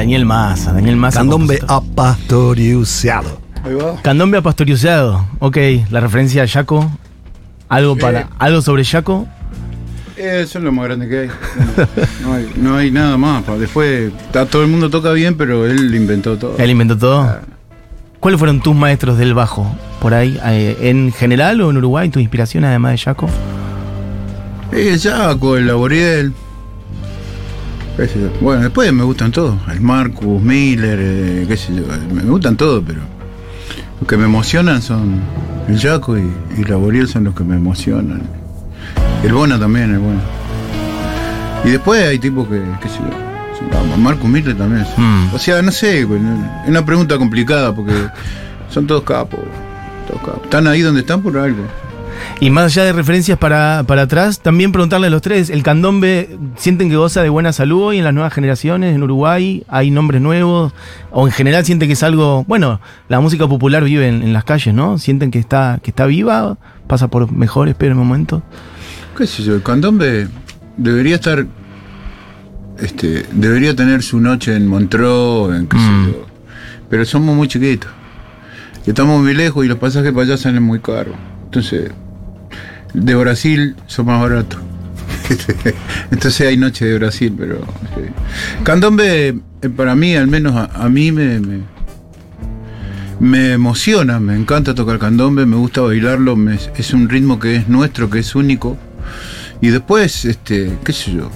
Daniel 0.09 0.25
Massa, 0.25 0.73
Daniel 0.73 0.97
Massa. 0.97 1.21
Candombe 1.21 1.61
apastoriuzado. 1.69 3.39
Ahí 3.63 3.75
va. 3.75 4.01
Candombe 4.01 4.39
apastoriuzado. 4.39 5.27
Ok, 5.39 5.59
la 5.91 6.01
referencia 6.01 6.45
a 6.45 6.47
Yaco. 6.47 6.91
Algo 7.69 7.95
Sí. 7.95 8.01
para. 8.01 8.31
Algo 8.39 8.63
sobre 8.63 8.85
Yaco. 8.85 9.27
Eso 10.17 10.57
es 10.59 10.65
lo 10.65 10.73
más 10.73 10.87
grande 10.87 11.09
que 11.11 11.19
hay. 11.19 11.29
No 12.23 12.33
hay, 12.33 12.51
no 12.57 12.77
hay 12.79 12.91
nada 12.91 13.19
más. 13.19 13.45
Después, 13.61 14.11
ta- 14.33 14.47
todo 14.47 14.63
el 14.63 14.69
mundo 14.69 14.89
toca 14.89 15.13
bien, 15.13 15.37
pero 15.37 15.67
él 15.67 15.95
inventó 15.95 16.39
todo. 16.39 16.57
Él 16.57 16.71
inventó 16.71 16.97
todo. 16.97 17.41
¿Cuáles 18.19 18.39
fueron 18.39 18.63
tus 18.63 18.75
maestros 18.75 19.19
del 19.19 19.35
bajo? 19.35 19.71
Por 20.01 20.15
ahí, 20.15 20.41
eh, 20.43 20.79
en 20.81 21.13
general 21.13 21.61
o 21.61 21.69
en 21.71 21.77
Uruguay, 21.77 22.09
tu 22.09 22.19
inspiración 22.19 22.65
además 22.65 22.93
de 22.93 22.97
Yaco. 22.97 23.29
El 24.73 24.99
Jaco, 24.99 25.59
el 25.59 25.67
Laboriel. 25.67 26.33
Qué 27.99 28.09
sé 28.09 28.21
yo. 28.21 28.29
Bueno, 28.41 28.63
después 28.63 28.93
me 28.93 29.03
gustan 29.05 29.31
todos. 29.33 29.57
El 29.71 29.81
Marcus, 29.81 30.41
Miller, 30.43 30.99
eh, 31.01 31.45
qué 31.49 31.57
sé 31.57 31.75
yo. 31.75 31.83
Me 32.15 32.23
gustan 32.23 32.57
todos, 32.57 32.83
pero 32.87 33.01
los 34.01 34.09
que 34.09 34.17
me 34.17 34.25
emocionan 34.25 34.81
son 34.83 35.21
el 35.69 35.79
Jaco 35.79 36.17
y, 36.19 36.31
y 36.57 36.65
Laboriel 36.65 37.09
son 37.09 37.25
los 37.25 37.35
que 37.35 37.45
me 37.45 37.57
emocionan. 37.57 38.23
El 39.23 39.33
Bona 39.33 39.59
también, 39.59 39.93
el 39.93 39.99
Bona. 39.99 40.21
Y 41.65 41.71
después 41.71 42.05
hay 42.07 42.19
tipos 42.19 42.47
que, 42.49 42.63
qué 42.81 42.89
sé 42.89 42.99
yo. 42.99 43.97
Marcus 43.99 44.31
Miller 44.31 44.57
también. 44.57 44.87
Mm. 44.97 45.35
O 45.35 45.39
sea, 45.39 45.61
no 45.61 45.73
sé, 45.73 46.05
güey, 46.05 46.21
no- 46.21 46.63
es 46.63 46.69
una 46.69 46.85
pregunta 46.87 47.19
complicada 47.19 47.75
porque 47.75 47.93
son 48.71 48.87
todos 48.87 49.03
capos. 49.03 49.41
Todos 50.07 50.21
capos. 50.23 50.45
Están 50.45 50.69
ahí 50.69 50.81
donde 50.83 51.01
están 51.01 51.21
por 51.21 51.37
algo. 51.37 51.65
Y 52.41 52.51
más 52.51 52.67
allá 52.67 52.85
de 52.85 52.93
referencias 52.93 53.37
para, 53.39 53.85
para 53.87 54.03
atrás, 54.03 54.41
también 54.41 54.73
preguntarle 54.73 55.09
a 55.09 55.11
los 55.11 55.23
tres, 55.23 55.51
¿el 55.51 55.63
candombe 55.63 56.39
sienten 56.57 56.89
que 56.89 56.97
goza 56.97 57.23
de 57.23 57.29
buena 57.29 57.53
salud 57.53 57.83
hoy 57.83 57.99
en 57.99 58.05
las 58.05 58.15
nuevas 58.15 58.33
generaciones 58.33 58.95
en 58.95 59.03
Uruguay? 59.03 59.65
¿Hay 59.69 59.91
nombres 59.91 60.21
nuevos? 60.23 60.73
¿O 61.11 61.27
en 61.27 61.33
general 61.33 61.65
sienten 61.65 61.89
que 61.89 61.95
es 61.95 62.03
algo, 62.03 62.45
bueno, 62.47 62.81
la 63.09 63.21
música 63.21 63.47
popular 63.49 63.85
vive 63.85 64.09
en, 64.09 64.23
en 64.23 64.33
las 64.33 64.45
calles, 64.45 64.73
¿no? 64.75 64.99
¿Sienten 64.99 65.31
que 65.31 65.39
está, 65.39 65.81
que 65.83 65.91
está 65.91 66.07
viva? 66.07 66.59
¿Pasa 66.87 67.09
por 67.09 67.31
mejores, 67.33 67.75
peores 67.75 67.97
momentos? 67.97 68.43
qué 69.17 69.27
sé 69.27 69.43
yo, 69.43 69.55
el 69.57 69.65
candombe 69.65 70.29
debería 70.77 71.17
estar, 71.17 71.45
este, 72.79 73.27
debería 73.33 73.75
tener 73.75 74.03
su 74.03 74.21
noche 74.21 74.55
en 74.55 74.67
Montreux, 74.69 75.55
en 75.57 75.67
qué 75.67 75.77
sé 75.77 75.83
Mm. 75.91 76.07
yo. 76.13 76.27
Pero 76.89 77.05
somos 77.05 77.35
muy 77.35 77.49
chiquitos. 77.49 77.91
Y 78.87 78.91
estamos 78.91 79.21
muy 79.21 79.35
lejos 79.35 79.65
y 79.65 79.69
los 79.69 79.79
pasajes 79.79 80.13
para 80.13 80.23
allá 80.25 80.37
salen 80.37 80.63
muy 80.63 80.79
caros. 80.81 81.17
Entonces, 81.47 81.91
de 82.95 83.15
Brasil 83.15 83.77
son 83.87 84.07
más 84.07 84.21
baratos. 84.21 84.61
Entonces 86.11 86.47
hay 86.47 86.57
noche 86.57 86.85
de 86.87 86.99
Brasil, 86.99 87.35
pero... 87.37 87.61
Candombe, 88.63 89.29
eh, 89.63 89.69
para 89.69 89.95
mí, 89.95 90.15
al 90.15 90.27
menos 90.27 90.69
a, 90.73 90.89
mí 90.89 91.13
me, 91.13 91.41
me, 93.21 93.53
emociona, 93.53 94.21
me 94.21 94.37
encanta 94.37 94.75
tocar 94.75 94.99
candombe, 94.99 95.47
me 95.47 95.57
gusta 95.57 95.81
bailarlo, 95.81 96.37
es 96.77 96.93
un 96.93 97.09
ritmo 97.09 97.39
que 97.39 97.57
es 97.57 97.69
nuestro, 97.69 98.09
que 98.11 98.21
es 98.21 98.35
único. 98.35 98.77
Y 99.61 99.69
después, 99.69 100.25
este, 100.25 100.79
qué 100.85 100.93
sé 100.93 101.13
yo, 101.13 101.31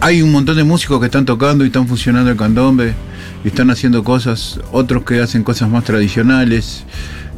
hay 0.00 0.22
un 0.22 0.32
montón 0.32 0.56
de 0.56 0.64
músicos 0.64 0.98
que 0.98 1.06
están 1.06 1.24
tocando 1.24 1.64
y 1.64 1.68
están 1.68 1.86
funcionando 1.86 2.30
el 2.30 2.36
candombe, 2.36 2.94
y 3.44 3.48
están 3.48 3.70
haciendo 3.70 4.04
cosas, 4.04 4.60
otros 4.72 5.04
que 5.04 5.20
hacen 5.20 5.44
cosas 5.44 5.68
más 5.68 5.84
tradicionales. 5.84 6.84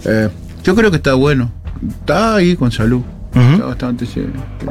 Eh, 0.04 0.28
yo 0.64 0.74
creo 0.74 0.90
que 0.90 0.96
está 0.96 1.14
bueno, 1.14 1.52
está 1.88 2.36
ahí 2.36 2.56
con 2.56 2.70
salud, 2.70 3.02
está 3.34 3.66
bastante... 3.66 4.06
sí. 4.06 4.26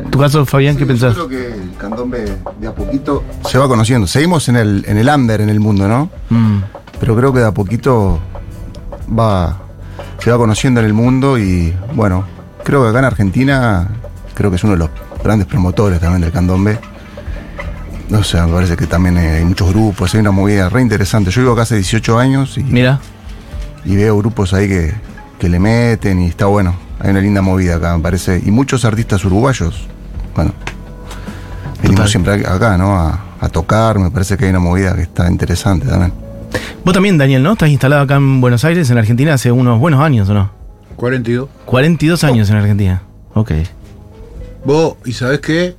¿Tu 0.10 0.20
caso, 0.20 0.46
Fabián, 0.46 0.78
qué 0.78 0.86
pensás? 0.86 1.16
Yo 1.16 1.28
creo 1.28 1.40
que 1.40 1.62
el 1.62 1.78
candombe 1.78 2.26
de 2.60 2.68
a 2.68 2.74
poquito 2.74 3.24
se 3.48 3.58
va 3.58 3.68
conociendo. 3.68 4.08
Seguimos 4.08 4.48
en 4.50 4.56
el, 4.56 4.86
en 4.88 4.98
el 4.98 5.10
under 5.10 5.42
en 5.42 5.50
el 5.50 5.60
mundo, 5.60 5.88
¿no? 5.88 6.10
Mm. 6.30 6.60
Pero 7.00 7.16
creo 7.16 7.34
que 7.34 7.40
de 7.40 7.48
a 7.48 7.52
poquito 7.52 8.20
va, 9.18 9.58
se 10.20 10.32
va 10.32 10.38
conociendo 10.38 10.80
en 10.80 10.86
el 10.86 10.94
mundo 10.94 11.38
y 11.38 11.74
bueno, 11.96 12.26
creo 12.64 12.84
que 12.84 12.90
acá 12.90 13.00
en 13.00 13.06
Argentina 13.06 13.88
creo 14.36 14.50
que 14.50 14.58
es 14.58 14.64
uno 14.64 14.74
de 14.74 14.80
los 14.80 14.90
grandes 15.24 15.48
promotores 15.48 16.00
también 16.00 16.22
del 16.22 16.32
candombe. 16.32 16.80
O 18.12 18.24
sea, 18.24 18.46
me 18.46 18.54
parece 18.54 18.76
que 18.76 18.88
también 18.88 19.18
eh, 19.18 19.38
hay 19.38 19.46
muchos 19.46 19.70
grupos, 19.70 20.14
hay 20.14 20.20
una 20.20 20.32
movida 20.32 20.68
re 20.70 20.82
interesante. 20.82 21.32
Yo 21.32 21.42
vivo 21.42 21.54
acá 21.54 21.62
hace 21.62 21.76
18 21.76 22.20
años 22.20 22.58
y, 22.58 22.64
Mira, 22.64 23.00
y 23.86 23.96
veo 23.96 24.18
grupos 24.18 24.54
ahí 24.54 24.68
que, 24.68 24.94
que 25.40 25.48
le 25.48 25.60
meten 25.60 26.20
y 26.22 26.28
está 26.28 26.46
bueno. 26.46 26.76
Hay 27.02 27.10
una 27.10 27.20
linda 27.20 27.42
movida 27.42 27.76
acá, 27.78 27.96
me 27.98 28.04
parece. 28.04 28.42
Y 28.46 28.52
muchos 28.52 28.86
artistas 28.86 29.24
uruguayos, 29.26 29.88
bueno, 30.36 30.54
venimos 31.82 31.96
Total. 31.96 32.10
siempre 32.10 32.34
acá, 32.48 32.78
¿no? 32.78 32.94
A, 32.96 33.20
a 33.40 33.50
tocar, 33.50 33.98
me 34.00 34.12
parece 34.12 34.38
que 34.38 34.46
hay 34.46 34.52
una 34.52 34.60
movida 34.60 34.94
que 34.96 35.02
está 35.02 35.30
interesante 35.30 35.88
también. 35.88 36.14
vos 36.86 36.94
también, 36.94 37.18
Daniel, 37.18 37.42
¿no? 37.42 37.54
Estás 37.54 37.70
instalado 37.70 38.04
acá 38.04 38.16
en 38.18 38.40
Buenos 38.40 38.64
Aires, 38.66 38.90
en 38.92 38.98
Argentina, 39.00 39.34
hace 39.34 39.52
unos 39.52 39.80
buenos 39.80 40.00
años, 40.02 40.30
¿o 40.30 40.34
no? 40.36 40.52
42. 40.96 41.50
42 41.66 42.24
años 42.24 42.50
en 42.52 42.56
Argentina. 42.58 43.02
Ok. 43.34 43.52
Vos, 44.64 44.96
¿y 45.06 45.14
sabés 45.14 45.40
qué? 45.40 45.76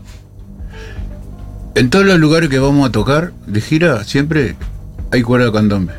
En 1.74 1.88
todos 1.88 2.04
los 2.04 2.18
lugares 2.18 2.48
que 2.50 2.58
vamos 2.58 2.88
a 2.88 2.92
tocar 2.92 3.32
de 3.46 3.60
gira, 3.60 4.02
siempre 4.04 4.56
hay 5.12 5.22
cuerda 5.22 5.46
de 5.46 5.52
candombe. 5.52 5.92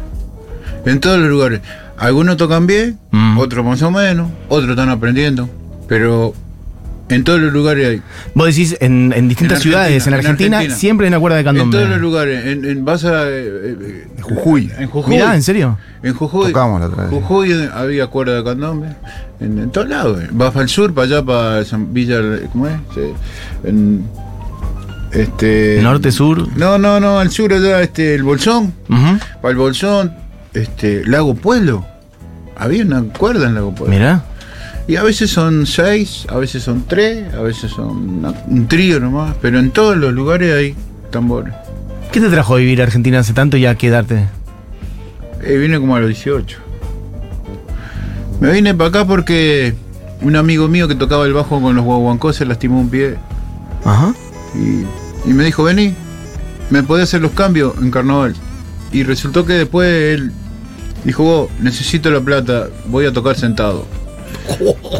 En 0.86 0.99
todos 0.99 1.17
los 1.19 1.29
lugares. 1.29 1.62
Algunos 1.97 2.38
tocan 2.38 2.65
bien, 2.67 2.97
Mm. 3.12 3.38
otros 3.38 3.65
más 3.65 3.82
o 3.82 3.91
menos, 3.91 4.29
otros 4.49 4.71
están 4.71 4.89
aprendiendo. 4.89 5.49
Pero 5.88 6.34
en 7.10 7.23
todos 7.23 7.39
los 7.39 7.53
lugares 7.53 7.88
hay. 7.88 8.01
Vos 8.34 8.47
decís, 8.47 8.75
en, 8.79 9.13
en 9.15 9.27
distintas 9.29 9.58
En 9.60 9.62
ciudades, 9.63 10.08
en 10.08 10.13
Argentina, 10.13 10.47
en 10.47 10.53
Argentina, 10.56 10.75
siempre 10.79 11.06
hay 11.06 11.10
una 11.10 11.19
cuerda 11.19 11.36
de 11.36 11.41
En 11.41 11.45
candombe. 11.45 11.77
todos 11.77 11.89
los 11.89 12.01
lugares. 12.01 12.45
En, 12.47 12.65
en- 12.65 12.84
vas 12.86 13.03
a. 13.06 13.29
eh, 13.29 13.75
eh, 13.79 14.08
En 14.17 14.23
Jujuy. 14.23 14.71
En 14.79 14.88
Jujuy. 14.89 15.10
Mirá, 15.15 15.36
¿en 15.36 15.43
serio? 15.43 15.77
En 16.01 16.13
Jujuy. 16.13 16.47
Tocamos 16.47 16.79
la 16.79 16.88
otra 16.88 17.03
vez. 17.03 17.12
Jujuy 17.12 17.69
había 17.73 18.08
cuerda 18.08 18.36
de 18.38 18.43
candombe. 18.43 18.88
En, 19.39 19.60
en 19.60 19.69
todos 19.69 19.88
lados. 19.89 20.21
eh. 20.23 20.27
Vas 20.32 20.51
para 20.51 20.63
el 20.63 20.69
sur, 20.69 20.93
para 20.93 21.06
allá, 21.08 21.23
para 21.23 21.63
San 21.65 21.93
Villa. 21.93 22.19
¿Cómo 22.51 22.67
es? 22.67 22.73
Sí. 22.95 23.01
En. 23.65 24.06
Este. 25.12 25.79
Norte, 25.84 26.12
sur. 26.12 26.47
No, 26.58 26.77
no, 26.79 26.99
no, 26.99 27.19
al 27.19 27.29
sur 27.29 27.53
allá, 27.53 27.82
este, 27.82 28.15
el 28.15 28.23
Bolsón. 28.23 28.73
Ujú. 28.89 29.19
Para 29.41 29.51
el 29.51 29.58
Bolsón, 29.58 30.12
este, 30.54 31.06
Lago 31.06 31.36
Pueblo. 31.36 31.86
Había 32.58 32.84
una 32.84 33.02
cuerda 33.04 33.48
en 33.48 33.56
Lago 33.56 33.74
Pueblo. 33.74 33.94
Mirá. 33.96 34.24
Y 34.88 34.98
a 34.98 35.04
veces 35.04 35.30
son 35.32 35.66
seis, 35.66 36.26
a 36.30 36.38
veces 36.38 36.62
son 36.63 36.84
tres, 36.88 37.34
a 37.34 37.42
veces 37.42 37.72
son 37.72 38.20
una- 38.20 38.34
un 38.48 38.68
trío 38.68 39.00
nomás. 39.00 39.36
Pero 39.42 39.60
en 39.60 39.72
todos 39.72 39.96
los 39.98 40.13
lugares 40.13 40.54
hay 40.54 40.76
tambores. 41.10 41.54
¿Qué 42.12 42.20
te 42.20 42.30
trajo 42.30 42.56
a 42.56 42.58
vivir 42.58 42.82
a 42.82 42.84
Argentina 42.86 43.20
hace 43.20 43.34
tanto 43.34 43.58
y 43.58 43.66
a 43.66 43.76
quedarte? 43.76 44.26
Eh, 45.42 45.58
vine 45.58 45.80
como 45.80 45.96
a 45.96 46.00
los 46.00 46.10
18. 46.10 46.58
Me 48.39 48.52
vine 48.52 48.74
para 48.74 48.89
acá 48.89 49.06
porque 49.06 49.74
un 50.22 50.36
amigo 50.36 50.68
mío 50.68 50.88
que 50.88 50.96
tocaba 50.96 51.26
el 51.26 51.34
bajo 51.34 51.62
con 51.62 51.76
los 51.76 51.84
guaguancos 51.86 52.36
se 52.36 52.46
lastimó 52.46 52.80
un 52.80 52.89
pie. 52.89 53.16
Ajá. 53.86 54.13
Y, 54.56 55.30
y 55.30 55.34
me 55.34 55.44
dijo, 55.46 55.63
vení, 55.63 55.94
me 56.70 56.84
podés 56.84 57.06
hacer 57.06 57.22
los 57.22 57.32
cambios 57.32 57.74
en 57.82 57.89
carnaval. 57.89 58.36
Y 58.92 59.04
resultó 59.04 59.46
que 59.46 59.54
después 59.54 59.89
él 60.20 60.32
dijo, 61.04 61.24
vos, 61.24 61.50
necesito 61.60 62.10
la 62.10 62.22
plata, 62.22 62.70
voy 62.86 63.06
a 63.06 63.13
tocar 63.13 63.38
sentado. 63.38 63.86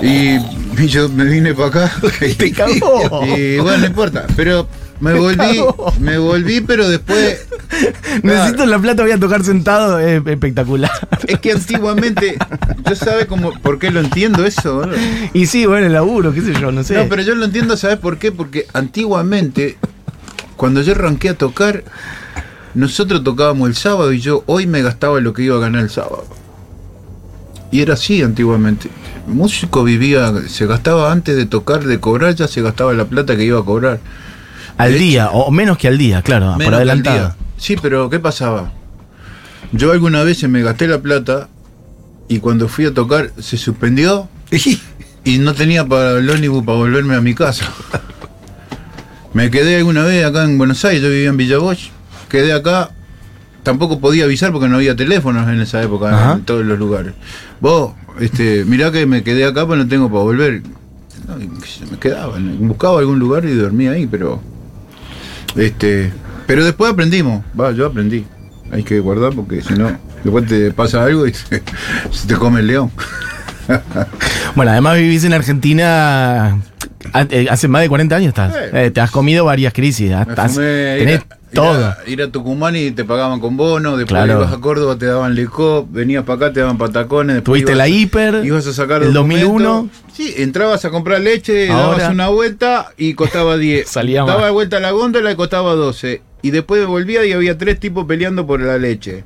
Y, 0.02 0.38
y 0.82 0.88
yo 0.88 1.10
me 1.10 1.26
vine 1.26 1.54
para 1.54 1.68
acá. 1.68 1.92
Te 2.38 2.52
cagó. 2.52 3.26
Y 3.38 3.58
bueno, 3.60 3.80
no 3.80 3.86
importa. 3.86 4.26
Pero 4.36 4.68
me 5.00 5.14
volví, 5.14 5.62
me 6.00 6.18
volví, 6.18 6.62
pero 6.62 6.88
después. 6.88 7.46
Necesito 8.24 8.66
la 8.66 8.80
plata, 8.80 9.04
voy 9.04 9.12
a 9.12 9.20
tocar 9.20 9.44
sentado, 9.44 10.00
es 10.00 10.26
espectacular. 10.26 10.92
Es 11.28 11.40
que 11.40 11.52
antiguamente, 11.52 12.38
yo 12.88 12.96
sabe 12.96 13.28
cómo, 13.28 13.52
por 13.60 13.80
qué 13.80 13.92
lo 13.92 14.00
entiendo 14.00 14.46
eso? 14.46 14.84
Y 15.34 15.48
sí, 15.48 15.66
bueno, 15.66 15.88
el 15.88 15.94
laburo, 15.94 16.34
qué 16.34 16.42
sé 16.42 16.54
yo, 16.54 16.72
no 16.72 16.84
sé. 16.84 16.96
No, 16.96 17.10
pero 17.10 17.22
yo 17.24 17.36
lo 17.36 17.46
entiendo, 17.46 17.76
¿sabes 17.76 17.98
por 17.98 18.18
qué? 18.18 18.32
Porque 18.32 18.68
antiguamente, 18.74 19.78
cuando 20.56 20.82
yo 20.82 20.94
arranqué 20.94 21.30
a 21.30 21.34
tocar, 21.34 21.84
nosotros 22.74 23.24
tocábamos 23.24 23.70
el 23.70 23.76
sábado 23.76 24.14
y 24.14 24.20
yo 24.20 24.44
hoy 24.48 24.68
me 24.68 24.82
gastaba 24.82 25.20
lo 25.20 25.34
que 25.34 25.44
iba 25.44 25.58
a 25.58 25.60
ganar 25.60 25.84
el 25.84 25.90
sábado. 25.90 26.26
Y 27.72 27.82
era 27.82 27.96
así 27.96 28.22
antiguamente. 28.22 28.90
El 29.28 29.34
músico 29.34 29.84
vivía, 29.84 30.32
se 30.48 30.66
gastaba 30.66 31.12
antes 31.12 31.36
de 31.36 31.46
tocar, 31.46 31.84
de 31.84 32.00
cobrar, 32.00 32.36
ya 32.36 32.48
se 32.48 32.62
gastaba 32.62 32.94
la 32.94 33.06
plata 33.06 33.36
que 33.36 33.44
iba 33.44 33.60
a 33.60 33.64
cobrar. 33.64 34.00
al 34.78 34.94
de 34.94 35.00
día, 35.00 35.30
o 35.32 35.50
menos 35.52 35.78
que 35.78 35.88
al 35.88 35.98
día, 35.98 36.22
claro, 36.22 36.56
por 36.64 36.74
adelantado. 36.74 37.18
día. 37.18 37.36
Sí, 37.58 37.76
pero 37.82 38.10
¿qué 38.10 38.20
pasaba? 38.20 38.72
Yo 39.72 39.92
alguna 39.92 40.24
vez 40.24 40.48
me 40.48 40.62
gasté 40.62 40.88
la 40.88 41.00
plata 41.00 41.50
y 42.28 42.40
cuando 42.40 42.68
fui 42.68 42.86
a 42.86 42.94
tocar 42.94 43.32
se 43.40 43.58
suspendió 43.58 44.30
y 45.24 45.38
no 45.40 45.54
tenía 45.54 45.86
para 45.88 46.20
el 46.20 46.30
ómnibus 46.30 46.64
para 46.64 46.78
volverme 46.78 47.16
a 47.16 47.22
mi 47.22 47.34
casa. 47.34 47.72
Me 49.34 49.50
quedé 49.50 49.78
alguna 49.78 50.04
vez 50.04 50.24
acá 50.26 50.44
en 50.44 50.60
Buenos 50.60 50.86
Aires, 50.86 51.02
yo 51.02 51.10
vivía 51.10 51.30
en 51.30 51.38
Villa 51.38 51.58
Bosch, 51.58 51.90
quedé 52.34 52.52
acá, 52.52 52.90
tampoco 53.62 54.00
podía 54.00 54.24
avisar 54.26 54.52
porque 54.52 54.68
no 54.68 54.78
había 54.78 54.96
teléfonos 54.96 55.48
en 55.48 55.62
esa 55.62 55.82
época 55.84 56.10
Ajá. 56.10 56.34
en 56.34 56.42
todos 56.46 56.66
los 56.66 56.80
lugares. 56.80 57.14
Vos, 57.62 57.94
este, 58.20 58.66
mirá 58.66 58.92
que 58.92 59.06
me 59.06 59.22
quedé 59.24 59.46
acá 59.46 59.68
pero 59.68 59.76
no 59.78 59.88
tengo 59.88 60.10
para 60.10 60.24
volver. 60.24 60.64
No, 61.28 61.38
me 61.38 61.98
quedaba, 62.00 62.38
buscaba 62.60 63.00
algún 63.00 63.20
lugar 63.20 63.46
y 63.46 63.54
dormía 63.54 63.92
ahí, 63.92 64.08
pero 64.08 64.42
este 65.56 66.12
Pero 66.48 66.66
después 66.66 66.92
aprendimos. 66.92 67.44
Va, 67.60 67.72
yo 67.72 67.86
aprendí. 67.86 68.26
Hay 68.72 68.84
que 68.84 69.00
guardar 69.00 69.34
porque 69.34 69.62
si 69.62 69.74
no, 69.76 69.96
después 70.24 70.48
te 70.48 70.72
pasa 70.72 71.04
algo 71.04 71.28
y 71.28 71.34
se, 71.34 71.62
se 72.12 72.28
te 72.28 72.36
come 72.36 72.60
el 72.62 72.68
león. 72.68 72.92
Bueno, 74.56 74.72
además 74.72 74.98
vivís 74.98 75.24
en 75.24 75.34
Argentina 75.34 76.60
a- 77.14 77.22
eh, 77.30 77.48
hace 77.50 77.68
más 77.68 77.82
de 77.82 77.90
40 77.90 78.16
años 78.16 78.28
estás. 78.30 78.54
Eh, 78.74 78.92
te 78.94 79.00
has 79.02 79.10
comido 79.10 79.46
varias 79.46 79.74
crisis. 79.74 80.12
Me 80.12 80.22
estás- 80.22 80.54
fumé 80.54 80.96
tenés 81.00 81.16
ir 81.16 81.22
a- 81.32 81.38
todo. 81.54 81.78
Ir 81.80 81.84
a, 81.86 81.98
ir 82.08 82.22
a 82.24 82.28
Tucumán 82.32 82.76
y 82.76 82.92
te 82.92 83.06
pagaban 83.06 83.40
con 83.40 83.56
bono, 83.58 83.98
después 83.98 84.24
Claro. 84.24 84.40
ibas 84.42 84.54
a 84.54 84.58
Córdoba, 84.60 84.98
te 84.98 85.06
daban 85.06 85.36
lecop, 85.36 85.88
venías 85.92 86.24
para 86.24 86.36
acá, 86.48 86.54
te 86.54 86.60
daban 86.62 86.78
patacones. 86.78 87.36
después 87.36 87.62
Tuviste 87.64 87.72
ibas- 87.74 87.78
la 87.78 87.88
hiper, 87.88 88.46
Ibas 88.46 88.68
a 88.68 88.74
sacar 88.74 89.04
el 89.04 89.14
documentos. 89.14 89.48
2001. 89.54 89.90
Sí, 90.14 90.34
entrabas 90.38 90.84
a 90.86 90.90
comprar 90.90 91.22
leche, 91.22 91.70
Ahora. 91.70 91.98
dabas 92.00 92.14
una 92.14 92.28
vuelta 92.30 92.92
y 92.98 93.14
costaba 93.14 93.58
10. 93.58 93.88
Salía 93.90 94.24
Daba 94.24 94.52
vuelta 94.52 94.78
a 94.78 94.80
la 94.80 94.92
góndola 94.92 95.32
y 95.32 95.36
costaba 95.36 95.74
12. 95.76 96.22
Y 96.42 96.52
después 96.52 96.86
volvía 96.86 97.26
y 97.26 97.32
había 97.32 97.58
tres 97.58 97.80
tipos 97.80 98.06
peleando 98.06 98.46
por 98.46 98.60
la 98.62 98.78
leche. 98.78 99.24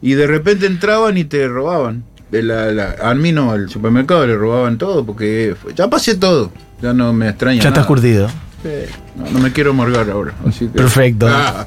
Y 0.00 0.12
de 0.14 0.26
repente 0.26 0.66
entraban 0.66 1.16
y 1.18 1.24
te 1.24 1.48
robaban. 1.48 2.04
De 2.30 2.42
la, 2.42 2.72
la- 2.72 2.96
a 3.02 3.14
mí 3.14 3.32
no, 3.32 3.52
al 3.52 3.68
supermercado 3.70 4.26
le 4.26 4.36
robaban 4.36 4.76
todo 4.78 5.04
porque 5.04 5.54
fue- 5.60 5.72
ya 5.74 5.88
pasé 5.88 6.14
todo. 6.16 6.52
Ya 6.82 6.92
no 6.92 7.12
me 7.12 7.28
extraña. 7.28 7.60
Ya 7.62 7.68
estás 7.68 7.86
curtido. 7.86 8.28
Sí, 8.64 8.70
No, 9.16 9.30
no 9.30 9.38
me 9.40 9.52
quiero 9.52 9.72
morgar 9.74 10.08
ahora. 10.10 10.34
Así 10.48 10.66
que, 10.66 10.72
Perfecto. 10.72 11.28
Ah, 11.28 11.66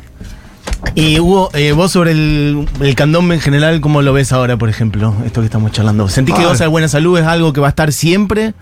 Y 0.96 1.20
Hugo, 1.20 1.50
eh, 1.54 1.72
vos 1.72 1.92
sobre 1.92 2.12
el, 2.12 2.68
el 2.82 2.96
candombe 2.96 3.36
en 3.36 3.42
general, 3.42 3.80
¿cómo 3.82 4.02
lo 4.02 4.14
ves 4.14 4.32
ahora, 4.34 4.58
por 4.58 4.68
ejemplo? 4.70 5.14
Esto 5.26 5.42
que 5.42 5.46
estamos 5.46 5.72
charlando. 5.72 6.10
¿Sentís 6.10 6.34
que 6.36 6.42
Ah. 6.42 6.48
goza 6.48 6.64
de 6.64 6.70
buena 6.70 6.88
salud 6.88 7.18
es 7.20 7.26
algo 7.26 7.54
que 7.54 7.62
va 7.62 7.68
a 7.68 7.70
estar 7.70 7.94
siempre? 7.94 8.54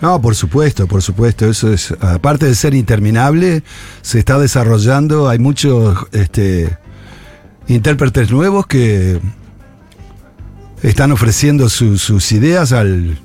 No, 0.00 0.20
por 0.20 0.34
supuesto, 0.34 0.86
por 0.88 1.02
supuesto. 1.02 1.46
Eso 1.48 1.72
es, 1.72 1.94
aparte 2.00 2.46
de 2.46 2.54
ser 2.54 2.74
interminable, 2.74 3.62
se 4.00 4.18
está 4.18 4.38
desarrollando. 4.38 5.28
Hay 5.28 5.38
muchos 5.38 6.06
este, 6.12 6.76
intérpretes 7.68 8.30
nuevos 8.32 8.66
que 8.66 9.20
están 10.82 11.12
ofreciendo 11.12 11.68
su- 11.68 11.98
sus 11.98 12.32
ideas 12.32 12.72
al, 12.72 13.18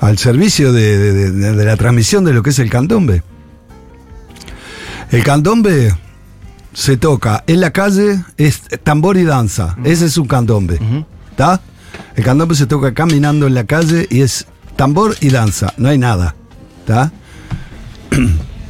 al 0.00 0.18
servicio 0.18 0.72
de, 0.72 0.98
de- 0.98 1.30
de- 1.32 1.52
de 1.52 1.64
la 1.64 1.76
transmisión 1.76 2.24
de 2.24 2.32
lo 2.32 2.42
que 2.42 2.50
es 2.50 2.58
el 2.58 2.70
candombe. 2.70 3.22
El 5.14 5.22
candombe 5.22 5.94
se 6.72 6.96
toca 6.96 7.44
en 7.46 7.60
la 7.60 7.70
calle, 7.70 8.24
es 8.36 8.62
tambor 8.82 9.16
y 9.16 9.22
danza. 9.22 9.76
Ese 9.84 10.06
es 10.06 10.18
un 10.18 10.26
candombe. 10.26 10.80
¿Está? 11.30 11.60
El 12.16 12.24
candombe 12.24 12.56
se 12.56 12.66
toca 12.66 12.94
caminando 12.94 13.46
en 13.46 13.54
la 13.54 13.62
calle 13.62 14.08
y 14.10 14.22
es 14.22 14.48
tambor 14.74 15.14
y 15.20 15.28
danza. 15.28 15.72
No 15.76 15.88
hay 15.88 15.98
nada. 15.98 16.34
¿Está? 16.80 17.12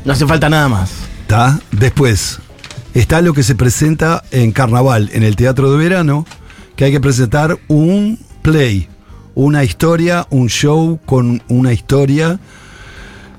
No 0.04 0.12
hace 0.12 0.26
falta 0.26 0.50
nada 0.50 0.68
más. 0.68 0.90
¿Está? 1.22 1.58
Después 1.72 2.40
está 2.92 3.22
lo 3.22 3.32
que 3.32 3.42
se 3.42 3.54
presenta 3.54 4.22
en 4.30 4.52
carnaval, 4.52 5.08
en 5.14 5.22
el 5.22 5.36
teatro 5.36 5.72
de 5.72 5.78
verano, 5.78 6.26
que 6.76 6.84
hay 6.84 6.92
que 6.92 7.00
presentar 7.00 7.58
un 7.68 8.18
play, 8.42 8.86
una 9.34 9.64
historia, 9.64 10.26
un 10.28 10.50
show 10.50 11.00
con 11.06 11.42
una 11.48 11.72
historia. 11.72 12.38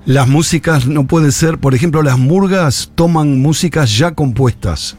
Las 0.05 0.27
músicas 0.27 0.85
no 0.87 1.07
pueden 1.07 1.31
ser, 1.31 1.57
por 1.57 1.73
ejemplo, 1.73 2.03
las 2.03 2.17
murgas 2.19 2.91
toman 2.93 3.39
músicas 3.39 3.97
ya 3.97 4.11
compuestas 4.13 4.97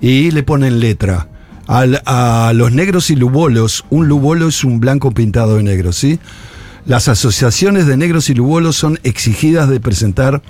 y 0.00 0.30
le 0.30 0.42
ponen 0.44 0.78
letra. 0.78 1.28
Al- 1.66 2.00
a 2.06 2.52
los 2.54 2.70
negros 2.70 3.10
y 3.10 3.16
lubolos, 3.16 3.84
un 3.90 4.06
lubolo 4.06 4.46
es 4.48 4.62
un 4.62 4.78
blanco 4.78 5.10
pintado 5.10 5.56
de 5.56 5.64
negro, 5.64 5.92
¿sí? 5.92 6.20
Las 6.84 7.08
asociaciones 7.08 7.88
de 7.88 7.96
negros 7.96 8.30
y 8.30 8.34
lubolos 8.34 8.76
son 8.76 9.00
exigidas 9.02 9.68
de 9.68 9.80
presentar 9.80 10.42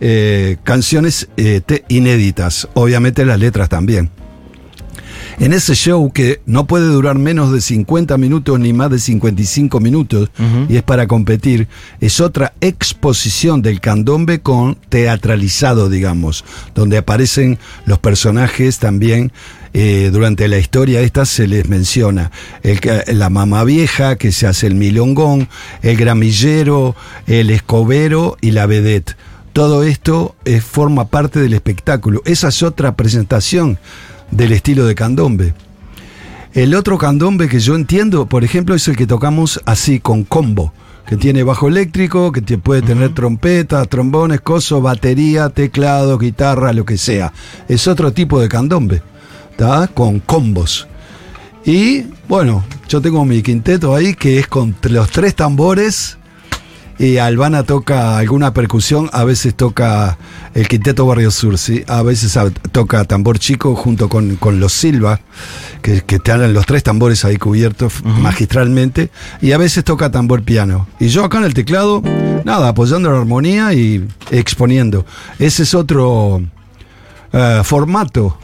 eh, 0.00 0.56
canciones 0.62 1.28
eh, 1.36 1.60
inéditas, 1.88 2.68
obviamente 2.74 3.24
las 3.26 3.40
letras 3.40 3.68
también. 3.68 4.10
En 5.38 5.52
ese 5.52 5.74
show 5.74 6.12
que 6.12 6.40
no 6.46 6.66
puede 6.66 6.86
durar 6.86 7.16
menos 7.18 7.52
de 7.52 7.60
50 7.60 8.18
minutos 8.18 8.58
ni 8.58 8.72
más 8.72 8.90
de 8.90 8.98
55 8.98 9.80
minutos 9.80 10.30
y 10.68 10.76
es 10.76 10.82
para 10.82 11.06
competir, 11.06 11.68
es 12.00 12.20
otra 12.20 12.52
exposición 12.60 13.62
del 13.62 13.80
candombe 13.80 14.40
con 14.40 14.76
teatralizado, 14.88 15.88
digamos, 15.88 16.44
donde 16.74 16.98
aparecen 16.98 17.58
los 17.86 17.98
personajes 17.98 18.78
también. 18.78 19.32
eh, 19.72 20.10
durante 20.12 20.48
la 20.48 20.58
historia 20.58 21.00
esta 21.00 21.24
se 21.24 21.46
les 21.46 21.68
menciona 21.68 22.32
el, 22.64 22.80
la 23.06 23.30
mamá 23.30 23.62
vieja 23.62 24.16
que 24.16 24.32
se 24.32 24.48
hace 24.48 24.66
el 24.66 24.74
milongón, 24.74 25.48
el 25.82 25.96
gramillero, 25.96 26.96
el 27.26 27.50
escobero 27.50 28.36
y 28.40 28.50
la 28.50 28.66
vedette. 28.66 29.14
Todo 29.52 29.82
esto 29.82 30.36
eh, 30.44 30.60
forma 30.60 31.06
parte 31.08 31.40
del 31.40 31.54
espectáculo. 31.54 32.22
Esa 32.24 32.48
es 32.48 32.62
otra 32.62 32.96
presentación 32.96 33.78
del 34.30 34.52
estilo 34.52 34.86
de 34.86 34.94
candombe. 34.94 35.54
El 36.52 36.74
otro 36.74 36.98
candombe 36.98 37.48
que 37.48 37.60
yo 37.60 37.76
entiendo, 37.76 38.26
por 38.26 38.42
ejemplo, 38.44 38.74
es 38.74 38.86
el 38.88 38.96
que 38.96 39.06
tocamos 39.06 39.60
así, 39.66 40.00
con 40.00 40.24
combo, 40.24 40.72
que 41.06 41.16
tiene 41.16 41.42
bajo 41.44 41.68
eléctrico, 41.68 42.32
que 42.32 42.42
te- 42.42 42.58
puede 42.58 42.82
tener 42.82 43.14
trompetas, 43.14 43.88
trombones, 43.88 44.40
coso, 44.40 44.80
batería, 44.80 45.48
teclado, 45.50 46.18
guitarra, 46.18 46.72
lo 46.72 46.84
que 46.84 46.98
sea. 46.98 47.32
Es 47.68 47.86
otro 47.86 48.12
tipo 48.12 48.40
de 48.40 48.48
candombe, 48.48 49.02
¿tá? 49.56 49.86
Con 49.88 50.18
combos. 50.20 50.88
Y 51.64 52.04
bueno, 52.28 52.64
yo 52.88 53.00
tengo 53.00 53.24
mi 53.24 53.42
quinteto 53.42 53.94
ahí 53.94 54.14
que 54.14 54.38
es 54.38 54.46
con 54.48 54.74
los 54.82 55.10
tres 55.10 55.34
tambores 55.36 56.16
y 57.00 57.16
Albana 57.16 57.62
toca 57.62 58.18
alguna 58.18 58.52
percusión, 58.52 59.08
a 59.14 59.24
veces 59.24 59.54
toca 59.54 60.18
el 60.52 60.68
quinteto 60.68 61.06
Barrio 61.06 61.30
Sur, 61.30 61.56
¿sí? 61.56 61.82
a 61.88 62.02
veces 62.02 62.38
toca 62.72 63.04
tambor 63.04 63.38
chico 63.38 63.74
junto 63.74 64.10
con, 64.10 64.36
con 64.36 64.60
los 64.60 64.74
Silva, 64.74 65.18
que, 65.80 66.02
que 66.02 66.18
te 66.18 66.30
dan 66.30 66.52
los 66.52 66.66
tres 66.66 66.82
tambores 66.82 67.24
ahí 67.24 67.38
cubiertos 67.38 68.04
magistralmente, 68.04 69.08
y 69.40 69.52
a 69.52 69.56
veces 69.56 69.82
toca 69.82 70.10
tambor 70.10 70.42
piano. 70.42 70.88
Y 71.00 71.08
yo 71.08 71.24
acá 71.24 71.38
en 71.38 71.44
el 71.44 71.54
teclado, 71.54 72.02
nada, 72.44 72.68
apoyando 72.68 73.10
la 73.10 73.20
armonía 73.20 73.72
y 73.72 74.06
exponiendo. 74.30 75.06
Ese 75.38 75.62
es 75.62 75.72
otro 75.72 76.42
eh, 77.32 77.62
formato 77.64 78.38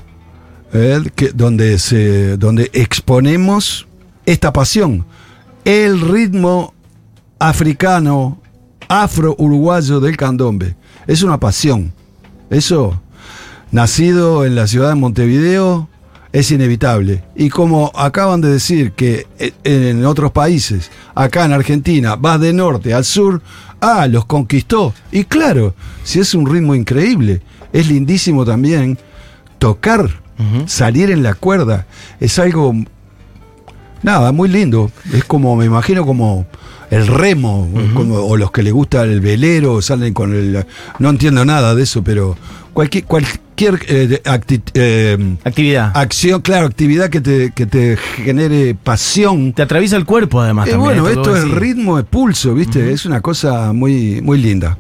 eh, 0.72 1.02
que, 1.14 1.28
donde, 1.28 1.78
se, 1.78 2.38
donde 2.38 2.70
exponemos 2.72 3.86
esta 4.24 4.50
pasión. 4.54 5.04
El 5.66 6.00
ritmo 6.00 6.72
africano, 7.38 8.40
afro-uruguayo 8.89 10.01
del 10.01 10.16
candombe. 10.16 10.76
Es 11.07 11.22
una 11.22 11.39
pasión. 11.39 11.93
Eso, 12.51 13.01
nacido 13.70 14.45
en 14.45 14.55
la 14.55 14.66
ciudad 14.66 14.91
de 14.91 14.95
Montevideo, 14.95 15.89
es 16.32 16.51
inevitable. 16.51 17.24
Y 17.34 17.49
como 17.49 17.91
acaban 17.95 18.41
de 18.41 18.49
decir 18.51 18.93
que 18.93 19.26
eh, 19.39 19.53
en 19.64 20.05
otros 20.05 20.32
países, 20.32 20.91
acá 21.14 21.45
en 21.45 21.53
Argentina, 21.53 22.16
vas 22.16 22.41
de 22.41 22.53
norte 22.53 22.93
al 22.93 23.05
sur, 23.05 23.43
ah, 23.80 24.07
los 24.07 24.26
conquistó. 24.26 24.95
Y 25.12 25.24
claro, 25.24 25.74
si 26.05 26.20
es 26.20 26.34
un 26.34 26.47
ritmo 26.47 26.74
increíble, 26.74 27.43
es 27.72 27.89
lindísimo 27.89 28.45
también 28.45 28.99
tocar, 29.59 30.24
salir 30.66 31.11
en 31.11 31.22
la 31.22 31.32
cuerda, 31.32 31.87
es 32.20 32.39
algo 32.39 32.74
Nada, 34.03 34.30
muy 34.30 34.49
lindo. 34.49 34.91
Es 35.12 35.24
como, 35.24 35.57
me 35.57 35.64
imagino 35.64 36.07
como 36.07 36.47
el 36.91 37.07
remo, 37.07 37.68
como- 37.95 38.16
o 38.18 38.37
los 38.37 38.51
que 38.53 38.62
le 38.62 38.70
gusta 38.70 39.03
el 39.03 39.20
velero, 39.20 39.82
salen 39.82 40.14
con 40.14 40.34
el... 40.34 40.64
No 40.99 41.11
entiendo 41.11 41.45
nada 41.45 41.74
de 41.74 41.82
eso, 41.82 42.03
pero 42.05 42.37
cualquier, 42.72 43.05
cualquier 43.57 43.80
eh, 43.88 44.07
de- 44.07 44.22
acti- 44.24 44.61
eh, 44.74 45.36
Actividad. 45.44 45.90
acción, 45.94 46.42
claro, 46.42 46.66
actividad 46.66 47.09
que 47.09 47.20
te, 47.22 47.52
que 47.52 47.64
te 47.64 47.96
genere 47.96 48.74
pasión. 48.74 49.52
Te 49.54 49.62
atraviesa 49.62 49.96
el 49.96 50.04
cuerpo, 50.04 50.40
además. 50.42 50.68
Eh, 50.68 50.72
también, 50.72 51.02
bueno, 51.02 51.09
esto 51.22 51.34
es 51.34 51.48
ritmo, 51.50 51.98
es 51.98 52.04
pulso, 52.04 52.54
¿viste? 52.54 52.92
Es 52.92 53.07
una 53.07 53.20
cosa 53.22 53.72
muy, 53.72 54.20
muy 54.20 54.38
linda. 54.38 54.76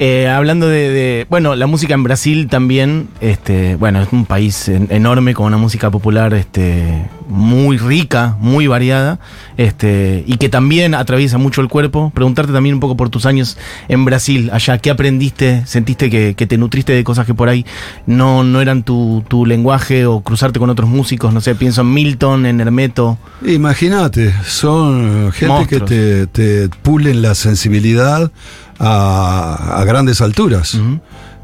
Eh, 0.00 0.26
hablando 0.28 0.66
de, 0.68 0.88
de- 0.90 1.26
Bueno, 1.30 1.54
la 1.54 1.66
música 1.68 1.94
en 1.94 2.02
Brasil 2.02 2.48
también. 2.48 3.08
Este, 3.20 3.76
bueno, 3.76 4.00
es 4.02 4.08
un 4.12 4.24
país 4.24 4.68
en- 4.68 4.88
enorme 4.90 5.34
con 5.34 5.46
una 5.46 5.56
música 5.58 5.90
popular 5.90 6.32
este, 6.34 7.04
muy 7.28 7.76
rica, 7.78 8.36
muy 8.40 8.66
variada. 8.66 9.20
Este, 9.56 10.24
y 10.26 10.36
que 10.38 10.48
también 10.48 10.94
atraviesa 10.96 11.38
mucho 11.38 11.60
el 11.60 11.68
cuerpo. 11.68 12.10
Preguntarte 12.12 12.52
también 12.52 12.74
un 12.74 12.80
poco 12.80 12.96
por 12.96 13.08
tus 13.10 13.24
años 13.26 13.56
en 13.88 14.04
Brasil, 14.04 14.50
allá. 14.52 14.78
¿Qué 14.78 14.90
aprendiste? 14.90 15.62
¿Sentiste 15.66 16.10
que, 16.10 16.34
que 16.36 16.46
te 16.48 16.58
nutriste 16.58 16.92
de 16.92 17.04
cosas 17.04 17.24
que 17.24 17.34
por 17.34 17.48
ahí 17.48 17.64
no, 18.06 18.13
no 18.44 18.60
eran 18.60 18.82
tu, 18.82 19.24
tu 19.28 19.44
lenguaje? 19.46 20.06
O 20.06 20.20
cruzarte 20.20 20.58
con 20.58 20.70
otros 20.70 20.88
músicos, 20.88 21.32
no 21.34 21.40
sé, 21.40 21.54
pienso 21.54 21.80
en 21.82 21.92
Milton, 21.92 22.46
en 22.46 22.60
Hermeto. 22.60 23.18
Imagínate, 23.44 24.32
son 24.46 25.30
gente 25.32 25.46
Monstruos. 25.48 25.90
que 25.90 26.26
te, 26.32 26.66
te 26.68 26.68
pulen 26.82 27.22
la 27.22 27.34
sensibilidad 27.34 28.30
a, 28.78 29.78
a 29.80 29.84
grandes 29.84 30.20
alturas. 30.20 30.78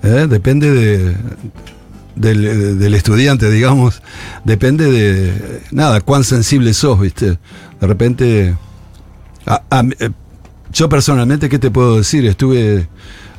¿eh? 0.03 0.27
Depende 0.29 0.71
de, 0.71 1.17
del, 2.17 2.79
del 2.79 2.95
estudiante, 2.95 3.51
digamos. 3.51 4.03
Depende 4.45 4.91
de, 4.91 5.63
nada, 5.71 6.01
cuán 6.01 6.25
sensible 6.25 6.75
sos, 6.75 7.01
¿viste? 7.01 7.39
De 7.81 7.87
repente, 7.87 8.57
a- 9.47 9.63
a- 9.71 9.85
eh, 9.99 10.11
yo 10.73 10.89
personalmente, 10.89 11.49
¿qué 11.49 11.59
te 11.59 11.71
puedo 11.71 11.97
decir? 11.97 12.27
Estuve 12.27 12.89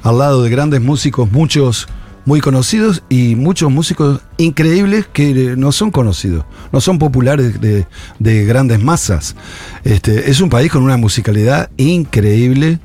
al 0.03 0.17
lado 0.17 0.43
de 0.43 0.49
grandes 0.49 0.81
músicos, 0.81 1.31
muchos 1.31 1.87
muy 2.25 2.39
conocidos 2.39 3.03
y 3.09 3.35
muchos 3.35 3.71
músicos 3.71 4.21
increíbles 4.37 5.05
que 5.11 5.55
no 5.57 5.71
son 5.71 5.91
conocidos, 5.91 6.45
no 6.71 6.79
son 6.81 6.99
populares 6.99 7.59
de, 7.61 7.87
de 8.19 8.45
grandes 8.45 8.79
masas. 8.81 9.35
Este, 9.83 10.29
es 10.29 10.39
un 10.41 10.49
país 10.49 10.71
con 10.71 10.83
una 10.83 10.97
musicalidad 10.97 11.69
increíble. 11.77 12.79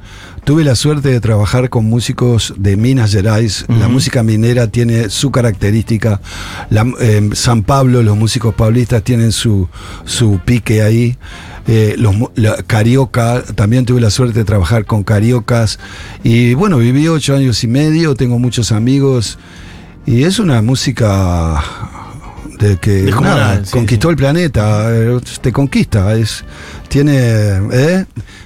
Tuve 0.45 0.63
la 0.63 0.77
suerte 0.77 1.09
de 1.09 1.21
trabajar 1.21 1.71
con 1.71 1.87
músicos 1.87 2.55
de 2.57 2.77
Minas 2.77 3.11
Gerais. 3.13 3.65
La 3.69 3.89
música 3.89 4.23
minera 4.23 4.69
tiene 4.69 5.11
su 5.11 5.33
característica. 5.33 6.21
La- 6.71 6.87
eh, 7.01 7.31
San 7.33 7.65
Pablo, 7.65 8.03
los 8.03 8.17
músicos 8.17 8.55
paulistas 8.55 9.03
tienen 9.03 9.33
su, 9.33 9.69
su 10.05 10.39
pique 10.45 10.83
ahí. 10.83 11.17
Eh, 11.69 11.95
los, 11.99 12.15
la- 12.37 12.63
Carioca, 12.63 13.43
también 13.55 13.85
tuve 13.87 14.01
la 14.01 14.11
suerte 14.11 14.39
de 14.41 14.45
trabajar 14.45 14.85
con 14.87 15.03
cariocas. 15.03 15.79
Y 16.23 16.55
bueno, 16.55 16.79
viví 16.79 17.09
ocho 17.09 17.35
años 17.35 17.63
y 17.65 17.67
medio, 17.69 18.15
tengo 18.15 18.39
muchos 18.39 18.73
amigos. 18.73 19.39
Y 20.07 20.23
es 20.23 20.39
una 20.39 20.63
música 20.63 21.61
de 22.59 22.77
que 22.79 22.91
Descomunal, 23.03 23.39
nada, 23.39 23.65
sí, 23.65 23.73
conquistó 23.73 24.09
sí. 24.09 24.11
el 24.13 24.17
planeta, 24.17 24.87
eh, 24.91 25.19
te 25.41 25.53
conquista, 25.53 26.15
es 26.15 26.45
tiene 26.89 27.61
¿eh? 27.73 28.05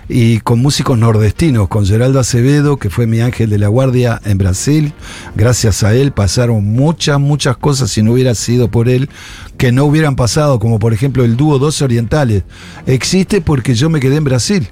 y 0.09 0.41
con 0.41 0.61
músicos 0.61 0.99
nordestinos, 0.99 1.69
con 1.69 1.87
Geraldo 1.87 2.19
Acevedo, 2.21 2.77
que 2.79 2.91
fue 2.91 3.07
mi 3.07 3.21
ángel 3.21 3.51
de 3.51 3.59
la 3.59 3.69
guardia 3.69 4.21
en 4.25 4.39
Brasil, 4.39 4.93
gracias 5.37 5.85
a 5.85 5.95
él 5.95 6.13
pasaron 6.13 6.65
muchas 6.65 7.21
muchas 7.21 7.57
cosas 7.57 7.91
si 7.91 8.03
no 8.03 8.13
hubiera 8.13 8.35
sido 8.35 8.71
por 8.71 8.89
él 8.89 9.09
que 9.57 9.73
no 9.73 9.85
hubieran 9.85 10.17
pasado, 10.17 10.59
como 10.59 10.79
por 10.79 10.93
ejemplo 10.93 11.25
el 11.25 11.37
dúo 11.37 11.59
Dos 11.59 11.83
Orientales. 11.83 12.45
Existe 12.87 13.41
porque 13.41 13.75
yo 13.75 13.91
me 13.91 14.01
quedé 14.01 14.17
en 14.17 14.25
Brasil. 14.25 14.69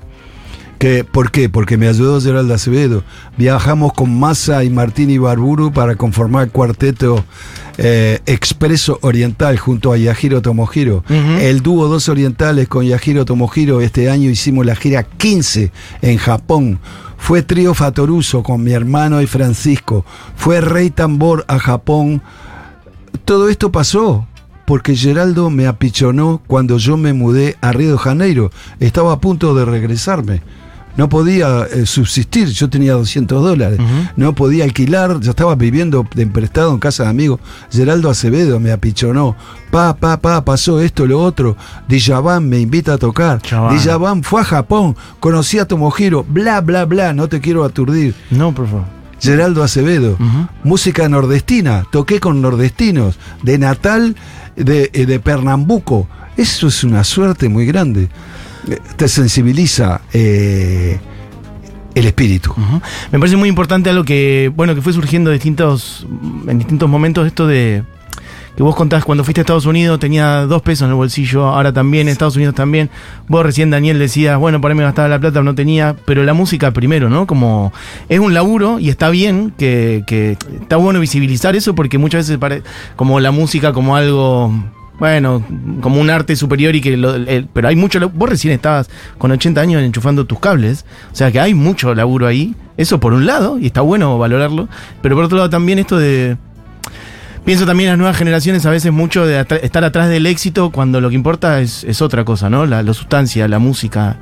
Que, 0.78 1.02
¿Por 1.04 1.32
qué? 1.32 1.48
Porque 1.48 1.76
me 1.76 1.88
ayudó 1.88 2.20
Geraldo 2.20 2.54
Acevedo. 2.54 3.02
Viajamos 3.36 3.92
con 3.92 4.18
Massa 4.18 4.62
y 4.62 4.70
Martín 4.70 5.10
Ibarburu 5.10 5.72
para 5.72 5.96
conformar 5.96 6.44
el 6.44 6.50
cuarteto 6.50 7.24
eh, 7.78 8.20
Expreso 8.26 8.98
Oriental 9.02 9.58
junto 9.58 9.92
a 9.92 9.96
Yajiro 9.96 10.40
Tomohiro. 10.40 11.02
El 11.08 11.62
dúo 11.62 11.88
Dos 11.88 12.08
Orientales 12.08 12.68
con 12.68 12.84
Yajiro 12.84 13.24
Tomohiro. 13.24 13.80
Este 13.80 14.08
año 14.08 14.30
hicimos 14.30 14.64
la 14.64 14.76
gira 14.76 15.02
15 15.02 15.72
en 16.02 16.18
Japón. 16.18 16.78
Fue 17.16 17.42
Trío 17.42 17.74
Fatoruso 17.74 18.42
con 18.42 18.62
mi 18.62 18.72
hermano 18.72 19.20
y 19.20 19.26
Francisco. 19.26 20.04
Fue 20.36 20.60
Rey 20.60 20.90
Tambor 20.90 21.44
a 21.48 21.58
Japón. 21.58 22.22
Todo 23.24 23.48
esto 23.48 23.72
pasó 23.72 24.26
porque 24.68 24.94
Geraldo 24.94 25.48
me 25.48 25.66
apichonó 25.66 26.42
cuando 26.46 26.78
yo 26.78 26.96
me 26.96 27.14
mudé 27.14 27.56
a 27.60 27.72
Río 27.72 27.92
de 27.92 27.98
Janeiro. 27.98 28.50
Estaba 28.80 29.14
a 29.14 29.18
punto 29.20 29.54
de 29.54 29.64
regresarme. 29.64 30.42
No 30.98 31.08
podía 31.08 31.62
eh, 31.72 31.86
subsistir, 31.86 32.48
yo 32.48 32.68
tenía 32.68 32.94
200 32.94 33.40
dólares. 33.40 33.78
No 34.16 34.34
podía 34.34 34.64
alquilar, 34.64 35.20
yo 35.20 35.30
estaba 35.30 35.54
viviendo 35.54 36.04
de 36.12 36.22
emprestado 36.22 36.72
en 36.72 36.80
casa 36.80 37.04
de 37.04 37.10
amigos. 37.10 37.38
Geraldo 37.70 38.10
Acevedo 38.10 38.58
me 38.58 38.72
apichonó. 38.72 39.36
Pa, 39.70 39.94
pa, 39.94 40.16
pa, 40.16 40.44
pasó 40.44 40.80
esto, 40.80 41.06
lo 41.06 41.20
otro. 41.20 41.56
Dijavan 41.86 42.48
me 42.48 42.58
invita 42.58 42.94
a 42.94 42.98
tocar. 42.98 43.40
Dijavan 43.70 44.24
fue 44.24 44.40
a 44.40 44.44
Japón, 44.44 44.96
conocí 45.20 45.60
a 45.60 45.68
Tomohiro, 45.68 46.24
bla, 46.28 46.60
bla, 46.62 46.84
bla, 46.84 47.12
no 47.12 47.28
te 47.28 47.40
quiero 47.40 47.62
aturdir. 47.62 48.16
No, 48.32 48.52
por 48.52 48.66
favor. 48.66 48.84
Geraldo 49.20 49.62
Acevedo. 49.62 50.16
Música 50.64 51.08
nordestina. 51.08 51.84
Toqué 51.92 52.18
con 52.18 52.42
nordestinos. 52.42 53.20
De 53.44 53.56
Natal, 53.56 54.16
de, 54.56 54.90
eh, 54.92 55.06
de 55.06 55.20
Pernambuco. 55.20 56.08
Eso 56.36 56.66
es 56.66 56.82
una 56.82 57.04
suerte 57.04 57.48
muy 57.48 57.66
grande. 57.66 58.08
Te 58.96 59.08
sensibiliza 59.08 60.00
eh, 60.12 60.98
el 61.94 62.06
espíritu. 62.06 62.54
Me 63.10 63.18
parece 63.18 63.36
muy 63.36 63.48
importante 63.48 63.90
algo 63.90 64.04
que, 64.04 64.52
bueno, 64.54 64.74
que 64.74 64.82
fue 64.82 64.92
surgiendo 64.92 65.30
distintos, 65.30 66.06
en 66.46 66.58
distintos 66.58 66.88
momentos 66.88 67.26
esto 67.26 67.46
de 67.46 67.82
que 68.56 68.62
vos 68.64 68.74
contás 68.74 69.04
cuando 69.04 69.22
fuiste 69.22 69.40
a 69.40 69.42
Estados 69.42 69.66
Unidos 69.66 70.00
tenía 70.00 70.40
dos 70.46 70.62
pesos 70.62 70.82
en 70.86 70.88
el 70.88 70.96
bolsillo, 70.96 71.46
ahora 71.46 71.72
también 71.72 72.08
en 72.08 72.12
Estados 72.12 72.34
Unidos 72.34 72.56
también. 72.56 72.90
Vos 73.28 73.44
recién 73.46 73.70
Daniel 73.70 74.00
decías, 74.00 74.36
bueno, 74.36 74.60
por 74.60 74.72
ahí 74.72 74.76
me 74.76 74.82
gastaba 74.82 75.06
la 75.06 75.20
plata, 75.20 75.42
no 75.44 75.54
tenía, 75.54 75.94
pero 76.04 76.24
la 76.24 76.34
música 76.34 76.72
primero, 76.72 77.08
¿no? 77.08 77.24
Como 77.28 77.72
es 78.08 78.18
un 78.18 78.34
laburo 78.34 78.80
y 78.80 78.88
está 78.88 79.10
bien 79.10 79.52
que, 79.56 80.02
que 80.08 80.36
está 80.60 80.74
bueno 80.74 80.98
visibilizar 80.98 81.54
eso 81.54 81.76
porque 81.76 81.98
muchas 81.98 82.26
veces 82.26 82.38
pare- 82.38 82.64
como 82.96 83.20
la 83.20 83.30
música 83.30 83.72
como 83.72 83.94
algo 83.94 84.52
bueno, 84.98 85.44
como 85.80 86.00
un 86.00 86.10
arte 86.10 86.34
superior 86.36 86.74
y 86.74 86.80
que 86.80 86.96
lo- 86.96 87.14
el- 87.14 87.46
pero 87.52 87.68
hay 87.68 87.76
mucho 87.76 88.00
vos 88.10 88.28
recién 88.28 88.52
estabas 88.54 88.90
con 89.18 89.30
80 89.30 89.60
años 89.60 89.82
enchufando 89.82 90.24
tus 90.26 90.40
cables, 90.40 90.84
o 91.12 91.14
sea 91.14 91.30
que 91.30 91.38
hay 91.40 91.54
mucho 91.54 91.94
laburo 91.94 92.26
ahí, 92.26 92.54
eso 92.76 92.98
por 93.00 93.12
un 93.12 93.26
lado 93.26 93.58
y 93.58 93.66
está 93.66 93.80
bueno 93.80 94.18
valorarlo, 94.18 94.68
pero 95.02 95.14
por 95.14 95.24
otro 95.24 95.36
lado 95.38 95.50
también 95.50 95.78
esto 95.78 95.98
de 95.98 96.36
pienso 97.44 97.64
también 97.64 97.88
en 97.88 97.92
las 97.92 97.98
nuevas 97.98 98.16
generaciones 98.16 98.66
a 98.66 98.70
veces 98.70 98.92
mucho 98.92 99.24
de 99.24 99.40
estar 99.62 99.84
atrás 99.84 100.08
del 100.08 100.26
éxito 100.26 100.70
cuando 100.70 101.00
lo 101.00 101.08
que 101.08 101.14
importa 101.14 101.60
es, 101.60 101.84
es 101.84 102.02
otra 102.02 102.24
cosa, 102.24 102.50
¿no? 102.50 102.66
La, 102.66 102.82
la 102.82 102.92
sustancia, 102.92 103.46
la 103.48 103.58
música. 103.58 104.16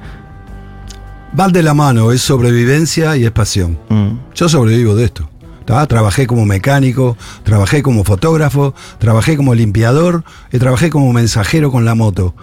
Van 1.33 1.53
de 1.53 1.63
la 1.63 1.75
mano, 1.75 2.13
es 2.13 2.23
sobrevivencia 2.23 3.17
y 3.17 3.25
es 3.25 3.31
pasión. 3.31 3.79
Mm. 3.89 4.09
Yo 4.35 4.49
sobrevivo 4.49 4.95
de 4.95 5.05
esto. 5.07 5.29
¿Tá? 5.67 5.87
Trabajé 5.87 6.27
como 6.27 6.47
mecánico, 6.47 7.17
trabajé 7.43 7.83
como 7.83 8.05
fotógrafo, 8.05 8.75
trabajé 8.99 9.37
como 9.37 9.55
limpiador 9.55 10.25
y 10.51 10.59
trabajé 10.59 10.89
como 10.89 11.13
mensajero 11.13 11.71
con 11.71 11.85
la 11.85 11.95
moto. 11.95 12.35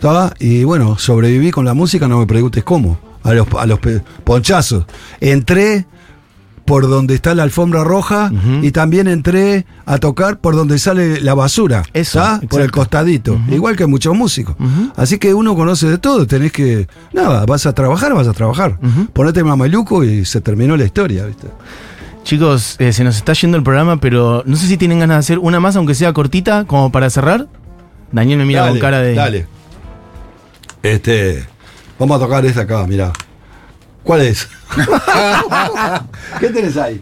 ¿tá? 0.00 0.34
Y 0.38 0.64
bueno, 0.64 0.98
sobreviví 0.98 1.50
con 1.50 1.64
la 1.64 1.72
música, 1.72 2.08
no 2.08 2.18
me 2.18 2.26
preguntes 2.26 2.62
cómo. 2.64 2.98
A 3.22 3.34
los, 3.34 3.48
a 3.58 3.66
los 3.66 3.80
ponchazos. 4.22 4.84
Entré 5.20 5.84
por 6.64 6.88
donde 6.88 7.14
está 7.14 7.34
la 7.34 7.44
alfombra 7.44 7.82
roja 7.82 8.30
y 8.62 8.70
también 8.72 9.08
entré 9.08 9.66
a 9.84 9.98
tocar 9.98 10.38
por 10.38 10.54
donde 10.54 10.78
sale 10.78 11.20
la 11.20 11.34
basura. 11.34 11.84
Eso. 11.92 12.22
Por 12.48 12.60
el 12.60 12.70
costadito. 12.70 13.40
Igual 13.50 13.76
que 13.76 13.86
muchos 13.86 14.14
músicos. 14.14 14.54
Así 14.96 15.18
que 15.18 15.32
uno 15.32 15.56
conoce 15.56 15.88
de 15.88 15.98
todo. 15.98 16.26
Tenés 16.26 16.52
que. 16.52 16.86
Nada, 17.12 17.46
vas 17.46 17.66
a 17.66 17.72
trabajar, 17.72 18.14
vas 18.14 18.28
a 18.28 18.32
trabajar. 18.32 18.78
Ponete 19.12 19.42
mameluco 19.42 20.04
y 20.04 20.24
se 20.24 20.40
terminó 20.40 20.76
la 20.76 20.84
historia, 20.84 21.24
¿viste? 21.26 21.48
Chicos, 22.26 22.74
eh, 22.80 22.92
se 22.92 23.04
nos 23.04 23.14
está 23.18 23.34
yendo 23.34 23.56
el 23.56 23.62
programa, 23.62 24.00
pero 24.00 24.42
no 24.46 24.56
sé 24.56 24.66
si 24.66 24.76
tienen 24.76 24.98
ganas 24.98 25.14
de 25.14 25.18
hacer 25.20 25.38
una 25.38 25.60
más, 25.60 25.76
aunque 25.76 25.94
sea 25.94 26.12
cortita, 26.12 26.64
como 26.64 26.90
para 26.90 27.08
cerrar. 27.08 27.46
Daniel 28.10 28.38
me 28.40 28.44
mira 28.46 28.62
Dale, 28.62 28.72
con 28.72 28.80
cara 28.80 28.98
de... 29.00 29.14
Dale. 29.14 29.46
Este. 30.82 31.46
Vamos 32.00 32.16
a 32.16 32.24
tocar 32.24 32.44
esta 32.44 32.62
acá, 32.62 32.84
mira. 32.88 33.12
¿Cuál 34.02 34.22
es? 34.22 34.48
¿Qué 36.40 36.48
tenés 36.48 36.76
ahí? 36.76 37.00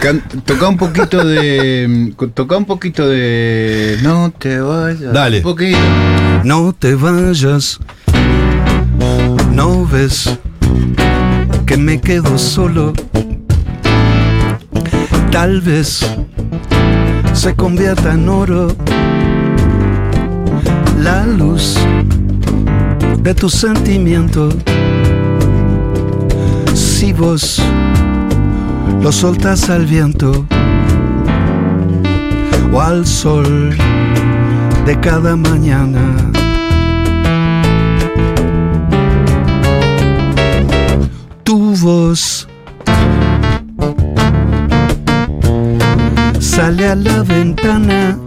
Can- 0.00 0.22
toca 0.44 0.68
un 0.68 0.76
poquito 0.76 1.24
de. 1.26 2.14
Toca 2.34 2.56
un 2.56 2.66
poquito 2.66 3.08
de. 3.08 3.98
No 4.02 4.30
te 4.30 4.60
vayas. 4.60 5.12
Dale. 5.12 5.38
Un 5.38 5.42
poquito. 5.42 5.78
No 6.44 6.72
te 6.72 6.94
vayas. 6.94 7.80
No 9.50 9.86
ves 9.86 10.38
que 11.66 11.76
me 11.76 12.00
quedo 12.00 12.38
solo. 12.38 12.92
Tal 15.30 15.60
vez 15.60 16.04
se 17.32 17.54
convierta 17.54 18.12
en 18.12 18.28
oro 18.28 18.68
la 20.98 21.26
luz 21.26 21.76
de 23.18 23.34
tu 23.34 23.48
sentimiento. 23.48 24.48
Si 26.74 27.12
vos 27.12 27.62
lo 29.00 29.12
soltas 29.12 29.70
al 29.70 29.86
viento 29.86 30.46
o 32.72 32.80
al 32.80 33.06
sol 33.06 33.70
de 34.86 35.00
cada 35.00 35.36
mañana. 35.36 36.33
Voz 41.74 42.46
sale 46.40 46.88
a 46.88 46.94
la 46.94 47.22
ventana. 47.22 48.18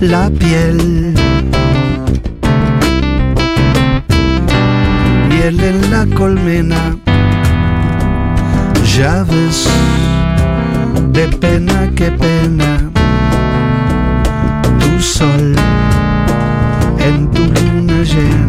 La 0.00 0.28
piel, 0.30 1.14
miel 5.28 5.60
en 5.60 5.90
la 5.90 6.06
colmena, 6.16 6.96
llaves. 8.96 9.68
De 11.12 11.28
pena 11.28 11.90
que 11.94 12.10
pena, 12.10 12.90
tu 14.80 15.00
sol 15.00 15.54
en 16.98 17.30
tu 17.30 17.42
luna 17.44 18.02
llena. 18.02 18.43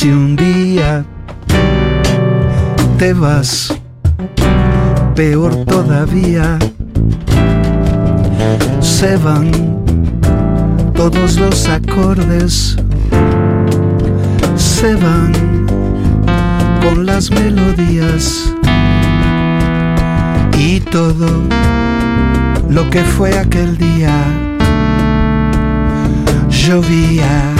Si 0.00 0.10
un 0.10 0.36
día 0.36 1.04
te 2.98 3.12
vas, 3.12 3.76
peor 5.16 5.64
todavía, 5.64 6.56
se 8.78 9.16
van 9.16 9.50
todos 10.94 11.40
los 11.40 11.68
acordes, 11.68 12.76
se 14.54 14.94
van 14.94 15.32
con 16.80 17.04
las 17.04 17.32
melodías 17.32 18.54
y 20.56 20.78
todo 20.78 21.42
lo 22.70 22.88
que 22.88 23.02
fue 23.02 23.36
aquel 23.36 23.76
día. 23.76 24.14
Llovía, 26.48 27.57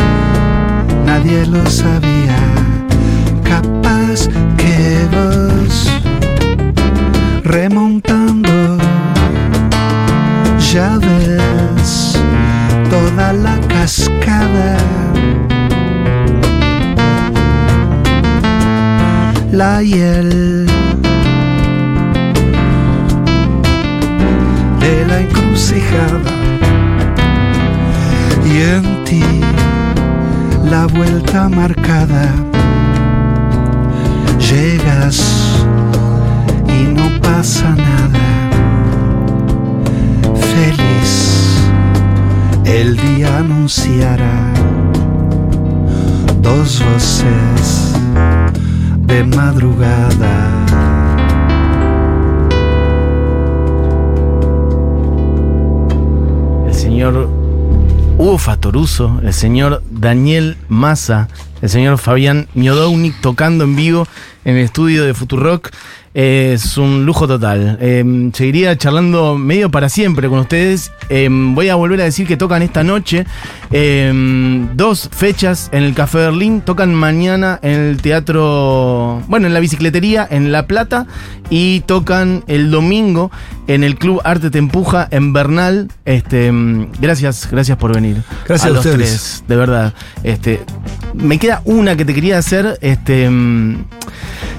nadie 1.09 1.47
lo 1.47 1.65
sabía, 1.71 2.39
capaz 3.43 4.29
que 4.61 4.77
vos 5.15 5.75
remontando 7.45 8.57
ya 10.71 10.99
ves 10.99 12.19
toda 12.91 13.33
la 13.33 13.57
cascada. 13.69 14.77
La 19.51 19.83
hiel 19.83 20.67
de 24.83 24.95
la 25.09 25.21
encrucijada 25.21 26.35
y 28.45 28.61
en 28.61 29.05
ti 29.05 29.38
la 30.71 30.87
vuelta 30.87 31.49
marcada. 31.49 32.35
Llegas 34.39 35.65
y 36.69 36.93
no 36.93 37.21
pasa 37.21 37.75
nada. 37.75 38.27
Feliz, 40.35 41.71
el 42.65 42.97
día 42.97 43.39
anunciará 43.39 44.53
dos 46.43 46.83
voces 46.85 47.95
de 49.07 49.25
madrugada. 49.25 50.67
El 56.67 56.75
señor 56.75 57.29
Hugo 58.19 58.37
Fatoruso, 58.37 59.21
el 59.23 59.33
señor 59.33 59.83
Daniel 59.99 60.57
Massa, 60.69 61.29
el 61.63 61.69
señor 61.69 61.99
Fabián 61.99 62.49
Miodownik 62.55 63.21
tocando 63.21 63.65
en 63.65 63.77
vivo 63.77 64.07
en 64.45 64.57
el 64.57 64.65
estudio 64.65 65.05
de 65.05 65.15
Futurock. 65.15 65.71
Eh, 66.15 66.53
es 66.55 66.77
un 66.79 67.05
lujo 67.05 67.29
total. 67.29 67.79
Eh, 67.81 68.31
seguiría 68.33 68.77
charlando 68.77 69.37
medio 69.37 69.71
para 69.71 69.89
siempre 69.89 70.29
con 70.29 70.41
ustedes. 70.41 70.91
Eh, 71.11 71.29
voy 71.31 71.69
a 71.69 71.75
volver 71.77 72.01
a 72.01 72.05
decir 72.05 72.27
que 72.27 72.37
tocan 72.37 72.63
esta 72.63 72.83
noche 72.83 73.25
eh, 73.71 74.11
dos 74.75 75.11
fechas 75.13 75.69
en 75.71 75.85
el 75.85 75.95
Café 75.95 76.19
Berlín. 76.19 76.63
Tocan 76.63 76.95
mañana 76.95 77.61
en 77.63 77.79
el 77.79 78.03
teatro, 78.03 79.23
bueno, 79.29 79.47
en 79.47 79.55
la 79.55 79.61
bicicletería 79.61 80.27
en 80.29 80.51
La 80.51 80.67
Plata. 80.67 81.07
Y 81.51 81.81
tocan 81.81 82.45
el 82.47 82.71
domingo 82.71 83.31
en 83.69 83.83
el 83.83 83.97
Club 83.97 84.21
Arte 84.25 84.51
Te 84.51 84.59
Empuja 84.59 85.09
en 85.11 85.33
Bernal. 85.33 85.89
Este, 86.05 86.53
gracias, 87.01 87.49
gracias 87.51 87.79
por 87.79 87.95
venir. 87.95 88.23
Gracias 88.47 88.71
a 88.71 88.75
los 88.75 88.85
ustedes. 88.85 88.99
tres, 88.99 89.45
de 89.47 89.57
verdad. 89.57 89.95
Este, 90.25 90.61
me 91.15 91.39
queda 91.39 91.48
una 91.65 91.97
que 91.97 92.05
te 92.05 92.15
quería 92.15 92.39
hacer. 92.39 92.79
Este. 92.81 93.29
mm, 93.29 93.85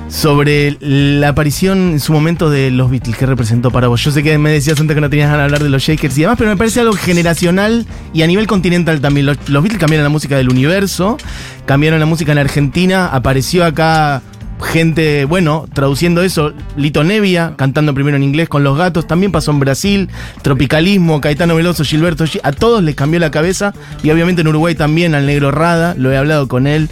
sobre 0.09 0.75
la 0.81 1.29
aparición 1.29 1.91
en 1.91 1.99
su 1.99 2.11
momento 2.13 2.49
de 2.49 2.71
los 2.71 2.89
Beatles, 2.89 3.15
¿qué 3.15 3.27
representó 3.27 3.69
para 3.69 3.87
vos? 3.87 4.03
Yo 4.03 4.11
sé 4.11 4.23
que 4.23 4.37
me 4.39 4.49
decías 4.49 4.79
antes 4.79 4.95
que 4.95 5.01
no 5.01 5.09
tenías 5.09 5.27
ganas 5.27 5.41
de 5.41 5.45
hablar 5.45 5.63
de 5.63 5.69
los 5.69 5.83
Shakers 5.83 6.17
y 6.17 6.21
demás, 6.21 6.35
pero 6.37 6.49
me 6.49 6.57
parece 6.57 6.79
algo 6.79 6.93
generacional 6.93 7.85
y 8.11 8.23
a 8.23 8.27
nivel 8.27 8.47
continental 8.47 9.01
también. 9.01 9.27
Los, 9.27 9.37
los 9.47 9.61
Beatles 9.61 9.79
cambiaron 9.79 10.03
la 10.03 10.09
música 10.09 10.35
del 10.35 10.49
universo, 10.49 11.17
cambiaron 11.65 11.99
la 11.99 12.07
música 12.07 12.31
en 12.31 12.39
Argentina, 12.39 13.07
apareció 13.07 13.63
acá 13.63 14.23
gente, 14.61 15.25
bueno, 15.25 15.65
traduciendo 15.73 16.21
eso, 16.23 16.53
Lito 16.75 17.03
Nevia, 17.03 17.53
cantando 17.55 17.93
primero 17.93 18.17
en 18.17 18.23
inglés 18.23 18.49
con 18.49 18.63
los 18.63 18.77
gatos, 18.77 19.07
también 19.07 19.31
pasó 19.31 19.51
en 19.51 19.59
Brasil, 19.59 20.09
Tropicalismo, 20.41 21.21
Caetano 21.21 21.55
Veloso, 21.55 21.83
Gilberto 21.83 22.25
Gil, 22.25 22.41
a 22.43 22.51
todos 22.51 22.83
les 22.83 22.95
cambió 22.95 23.19
la 23.19 23.31
cabeza 23.31 23.73
y 24.03 24.11
obviamente 24.11 24.41
en 24.41 24.47
Uruguay 24.49 24.75
también, 24.75 25.15
al 25.15 25.25
Negro 25.25 25.51
Rada, 25.51 25.95
lo 25.97 26.11
he 26.11 26.17
hablado 26.17 26.47
con 26.47 26.67
él, 26.67 26.89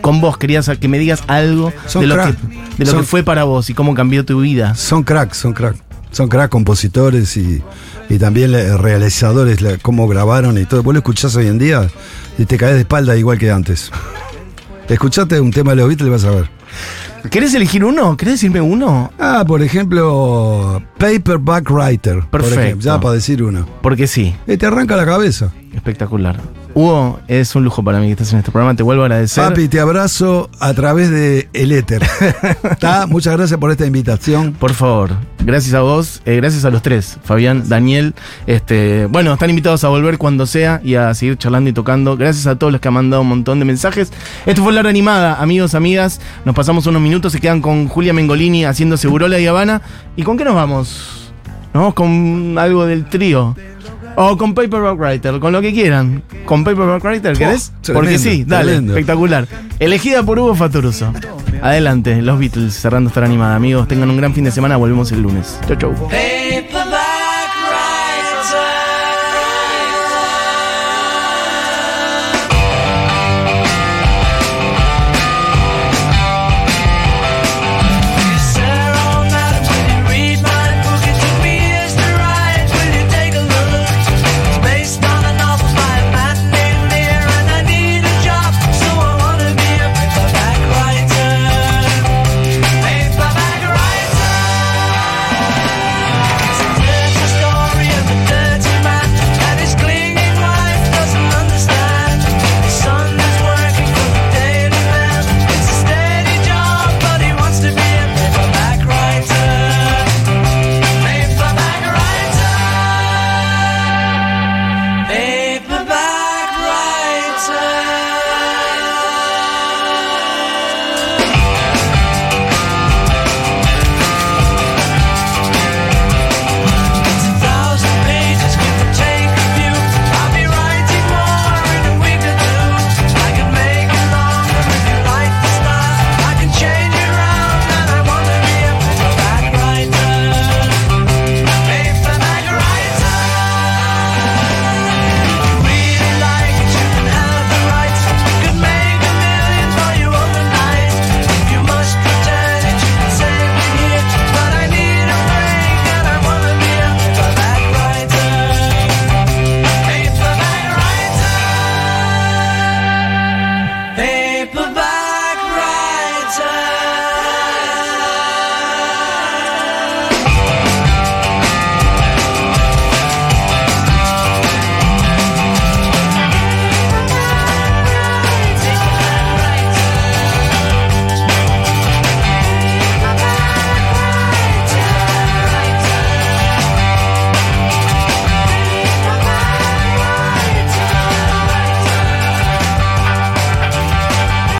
con 0.00 0.20
vos, 0.20 0.38
quería 0.38 0.62
sa- 0.62 0.76
que 0.76 0.88
me 0.88 0.98
digas 0.98 1.22
algo 1.26 1.72
Son 1.86 2.02
de 2.02 2.06
lo, 2.06 2.14
que, 2.16 2.20
crack. 2.22 2.38
de 2.78 2.84
lo 2.84 2.90
Son- 2.90 3.00
que 3.00 3.06
fue 3.06 3.22
para 3.22 3.44
vos 3.44 3.68
y 3.70 3.74
cómo 3.74 3.94
cambió 3.94 4.24
tu 4.24 4.40
vida. 4.40 4.74
Son 4.74 5.02
crack, 5.02 5.32
son 5.34 5.52
crack. 5.52 5.76
Son 6.10 6.28
crack 6.28 6.48
compositores 6.50 7.36
y, 7.36 7.62
y 8.08 8.18
también 8.18 8.52
realizadores, 8.78 9.60
la- 9.60 9.76
cómo 9.76 10.08
grabaron 10.08 10.56
y 10.56 10.64
todo. 10.64 10.82
Vos 10.82 10.94
lo 10.94 11.00
escuchás 11.00 11.36
hoy 11.36 11.48
en 11.48 11.58
día 11.58 11.86
y 12.38 12.46
te 12.46 12.56
caes 12.56 12.74
de 12.74 12.80
espalda 12.80 13.14
igual 13.16 13.38
que 13.38 13.50
antes. 13.50 13.90
Escuchate 14.88 15.38
un 15.40 15.50
tema 15.50 15.72
de 15.72 15.76
los 15.76 15.88
Beatles 15.88 16.06
y 16.08 16.10
vas 16.10 16.24
a 16.24 16.30
ver. 16.30 16.48
¿Querés 17.30 17.54
elegir 17.54 17.84
uno? 17.84 18.16
¿Querés 18.16 18.34
decirme 18.34 18.60
uno? 18.60 19.12
Ah, 19.18 19.44
por 19.46 19.62
ejemplo, 19.62 20.82
Paperback 20.98 21.70
Writer. 21.70 22.20
por 22.20 22.40
Perfecto. 22.40 22.60
ejemplo, 22.60 22.84
ya 22.84 23.00
para 23.00 23.14
decir 23.14 23.42
uno. 23.42 23.66
Porque 23.82 24.06
sí, 24.06 24.34
Eh, 24.46 24.56
te 24.56 24.66
arranca 24.66 24.96
la 24.96 25.04
cabeza. 25.04 25.52
espectacular. 25.74 26.40
Hugo, 26.78 27.18
es 27.26 27.56
un 27.56 27.64
lujo 27.64 27.82
para 27.82 27.98
mí 27.98 28.06
que 28.06 28.12
estés 28.12 28.32
en 28.32 28.38
este 28.38 28.52
programa, 28.52 28.76
te 28.76 28.84
vuelvo 28.84 29.02
a 29.02 29.06
agradecer. 29.06 29.42
Papi, 29.42 29.66
te 29.66 29.80
abrazo 29.80 30.48
a 30.60 30.72
través 30.74 31.10
de 31.10 31.48
el 31.52 31.72
éter. 31.72 32.00
¿Está? 32.70 33.08
Muchas 33.08 33.36
gracias 33.36 33.58
por 33.58 33.72
esta 33.72 33.84
invitación. 33.84 34.52
Por 34.52 34.72
favor, 34.74 35.10
gracias 35.40 35.74
a 35.74 35.80
vos, 35.80 36.22
eh, 36.24 36.36
gracias 36.36 36.64
a 36.64 36.70
los 36.70 36.80
tres, 36.80 37.18
Fabián, 37.24 37.68
Daniel. 37.68 38.14
Este, 38.46 39.06
bueno, 39.06 39.32
están 39.32 39.50
invitados 39.50 39.82
a 39.82 39.88
volver 39.88 40.18
cuando 40.18 40.46
sea 40.46 40.80
y 40.84 40.94
a 40.94 41.12
seguir 41.14 41.36
charlando 41.36 41.68
y 41.68 41.72
tocando. 41.72 42.16
Gracias 42.16 42.46
a 42.46 42.56
todos 42.56 42.72
los 42.72 42.80
que 42.80 42.86
han 42.86 42.94
mandado 42.94 43.22
un 43.22 43.28
montón 43.28 43.58
de 43.58 43.64
mensajes. 43.64 44.12
Esto 44.46 44.62
fue 44.62 44.72
la 44.72 44.78
hora 44.78 44.90
animada, 44.90 45.42
amigos, 45.42 45.74
amigas. 45.74 46.20
Nos 46.44 46.54
pasamos 46.54 46.86
unos 46.86 47.02
minutos, 47.02 47.32
se 47.32 47.40
quedan 47.40 47.60
con 47.60 47.88
Julia 47.88 48.12
Mengolini 48.12 48.64
haciendo 48.64 48.96
Segurola 48.96 49.40
y 49.40 49.48
Habana. 49.48 49.82
¿Y 50.14 50.22
con 50.22 50.38
qué 50.38 50.44
nos 50.44 50.54
vamos? 50.54 51.32
Nos 51.74 51.80
vamos 51.80 51.94
con 51.94 52.56
algo 52.56 52.86
del 52.86 53.06
trío. 53.06 53.56
O 54.20 54.36
con 54.36 54.52
Paperback 54.52 54.98
Writer, 54.98 55.38
con 55.38 55.52
lo 55.52 55.60
que 55.60 55.72
quieran. 55.72 56.24
¿Con 56.44 56.64
Paperback 56.64 57.04
Writer 57.04 57.38
querés? 57.38 57.72
Porque 57.92 58.18
sí, 58.18 58.42
dale, 58.44 58.72
tremendo. 58.72 58.94
espectacular. 58.94 59.46
Elegida 59.78 60.24
por 60.24 60.40
Hugo 60.40 60.56
Fatoruso. 60.56 61.12
Adelante, 61.62 62.20
los 62.20 62.36
Beatles 62.36 62.74
cerrando 62.74 63.08
esta 63.08 63.20
hora 63.20 63.28
animada. 63.28 63.54
Amigos, 63.54 63.86
tengan 63.86 64.10
un 64.10 64.16
gran 64.16 64.34
fin 64.34 64.42
de 64.42 64.50
semana. 64.50 64.76
Volvemos 64.76 65.12
el 65.12 65.22
lunes. 65.22 65.60
Chau, 65.68 65.76
chau. 65.76 66.08